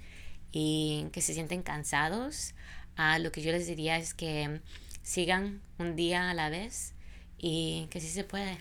y 0.51 1.07
que 1.13 1.21
se 1.21 1.33
sienten 1.33 1.63
cansados, 1.63 2.53
uh, 2.97 3.21
lo 3.21 3.31
que 3.31 3.41
yo 3.41 3.51
les 3.51 3.67
diría 3.67 3.97
es 3.97 4.13
que 4.13 4.59
sigan 5.03 5.61
un 5.79 5.95
día 5.95 6.29
a 6.29 6.33
la 6.33 6.49
vez 6.49 6.93
y 7.41 7.87
que 7.89 7.99
sí 7.99 8.07
se 8.07 8.23
puede. 8.23 8.57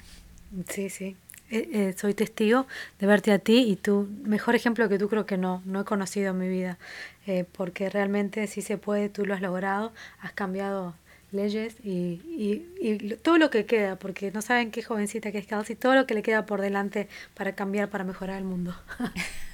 Sí, 0.69 0.91
sí. 0.91 1.17
Eh, 1.51 1.69
eh, 1.73 1.95
soy 1.99 2.15
testigo 2.15 2.67
de 3.01 3.07
verte 3.09 3.33
a 3.33 3.41
ti 3.41 3.59
y 3.59 3.75
tu 3.75 4.09
mejor 4.23 4.55
ejemplo 4.55 4.89
que 4.89 4.99
tú 4.99 5.09
creo 5.09 5.27
que 5.27 5.37
no, 5.37 5.63
no 5.65 5.81
he 5.81 5.85
conocido 5.85 6.31
en 6.31 6.39
mi 6.39 6.49
vida, 6.49 6.79
eh, 7.27 7.45
porque 7.53 7.91
realmente 7.91 8.47
sí 8.47 8.63
se 8.63 8.79
puede, 8.79 9.09
tú 9.09 9.27
lo 9.27 9.35
has 9.35 9.41
logrado, 9.41 9.93
has 10.21 10.33
cambiado 10.33 10.95
leyes 11.33 11.77
y, 11.83 12.21
y, 12.27 12.67
y, 12.81 13.17
todo 13.17 13.39
lo 13.39 13.51
que 13.51 13.67
queda, 13.67 13.97
porque 13.97 14.31
no 14.33 14.43
saben 14.43 14.71
qué 14.71 14.83
jovencita 14.83 15.33
que 15.33 15.39
es 15.39 15.47
Kelsey, 15.47 15.77
todo 15.77 15.95
lo 15.95 16.07
que 16.07 16.15
le 16.15 16.23
queda 16.23 16.47
por 16.47 16.61
delante 16.61 17.09
para 17.35 17.55
cambiar, 17.55 17.89
para 17.89 18.05
mejorar 18.05 18.39
el 18.39 18.45
mundo. 18.45 18.75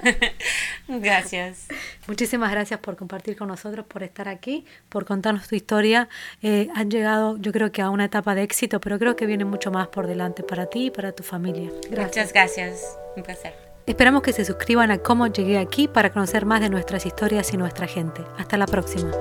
gracias. 0.89 1.67
Muchísimas 2.07 2.51
gracias 2.51 2.81
por 2.81 2.97
compartir 2.97 3.37
con 3.37 3.49
nosotros, 3.49 3.87
por 3.87 4.03
estar 4.03 4.29
aquí, 4.29 4.65
por 4.89 5.05
contarnos 5.05 5.49
tu 5.49 5.55
historia. 5.55 6.09
Eh, 6.43 6.69
han 6.75 6.91
llegado, 6.91 7.37
yo 7.39 7.53
creo 7.53 7.73
que 7.73 7.83
a 7.83 7.91
una 7.91 8.07
etapa 8.07 8.35
de 8.35 8.43
éxito, 8.43 8.81
pero 8.81 8.99
creo 8.99 9.17
que 9.17 9.27
viene 9.27 9.45
mucho 9.45 9.71
más 9.71 9.89
por 9.89 10.07
delante 10.07 10.43
para 10.43 10.67
ti 10.67 10.87
y 10.87 10.91
para 10.91 11.13
tu 11.13 11.23
familia. 11.23 11.71
Gracias. 11.91 12.07
Muchas 12.07 12.33
gracias. 12.33 12.99
Un 13.17 13.23
placer. 13.23 13.66
Esperamos 13.87 14.23
que 14.23 14.33
se 14.33 14.45
suscriban 14.45 14.91
a 14.91 14.99
Cómo 14.99 15.29
Llegué 15.29 15.59
Aquí 15.59 15.87
para 15.87 16.13
conocer 16.13 16.45
más 16.45 16.61
de 16.61 16.69
nuestras 16.69 17.07
historias 17.07 17.55
y 17.55 17.57
nuestra 17.57 17.87
gente. 17.87 18.25
Hasta 18.37 18.57
la 18.57 18.67
próxima. 18.67 19.13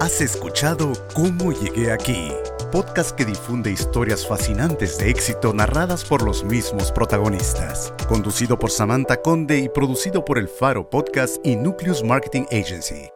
Has 0.00 0.20
escuchado 0.20 0.92
Cómo 1.14 1.52
Llegué 1.52 1.92
Aquí, 1.92 2.32
podcast 2.72 3.12
que 3.12 3.24
difunde 3.24 3.70
historias 3.70 4.26
fascinantes 4.26 4.98
de 4.98 5.10
éxito 5.10 5.52
narradas 5.52 6.04
por 6.04 6.22
los 6.24 6.42
mismos 6.42 6.90
protagonistas. 6.90 7.94
Conducido 8.08 8.58
por 8.58 8.72
Samantha 8.72 9.22
Conde 9.22 9.60
y 9.60 9.68
producido 9.68 10.24
por 10.24 10.38
El 10.38 10.48
Faro 10.48 10.90
Podcast 10.90 11.36
y 11.46 11.54
Nucleus 11.54 12.02
Marketing 12.02 12.42
Agency. 12.50 13.10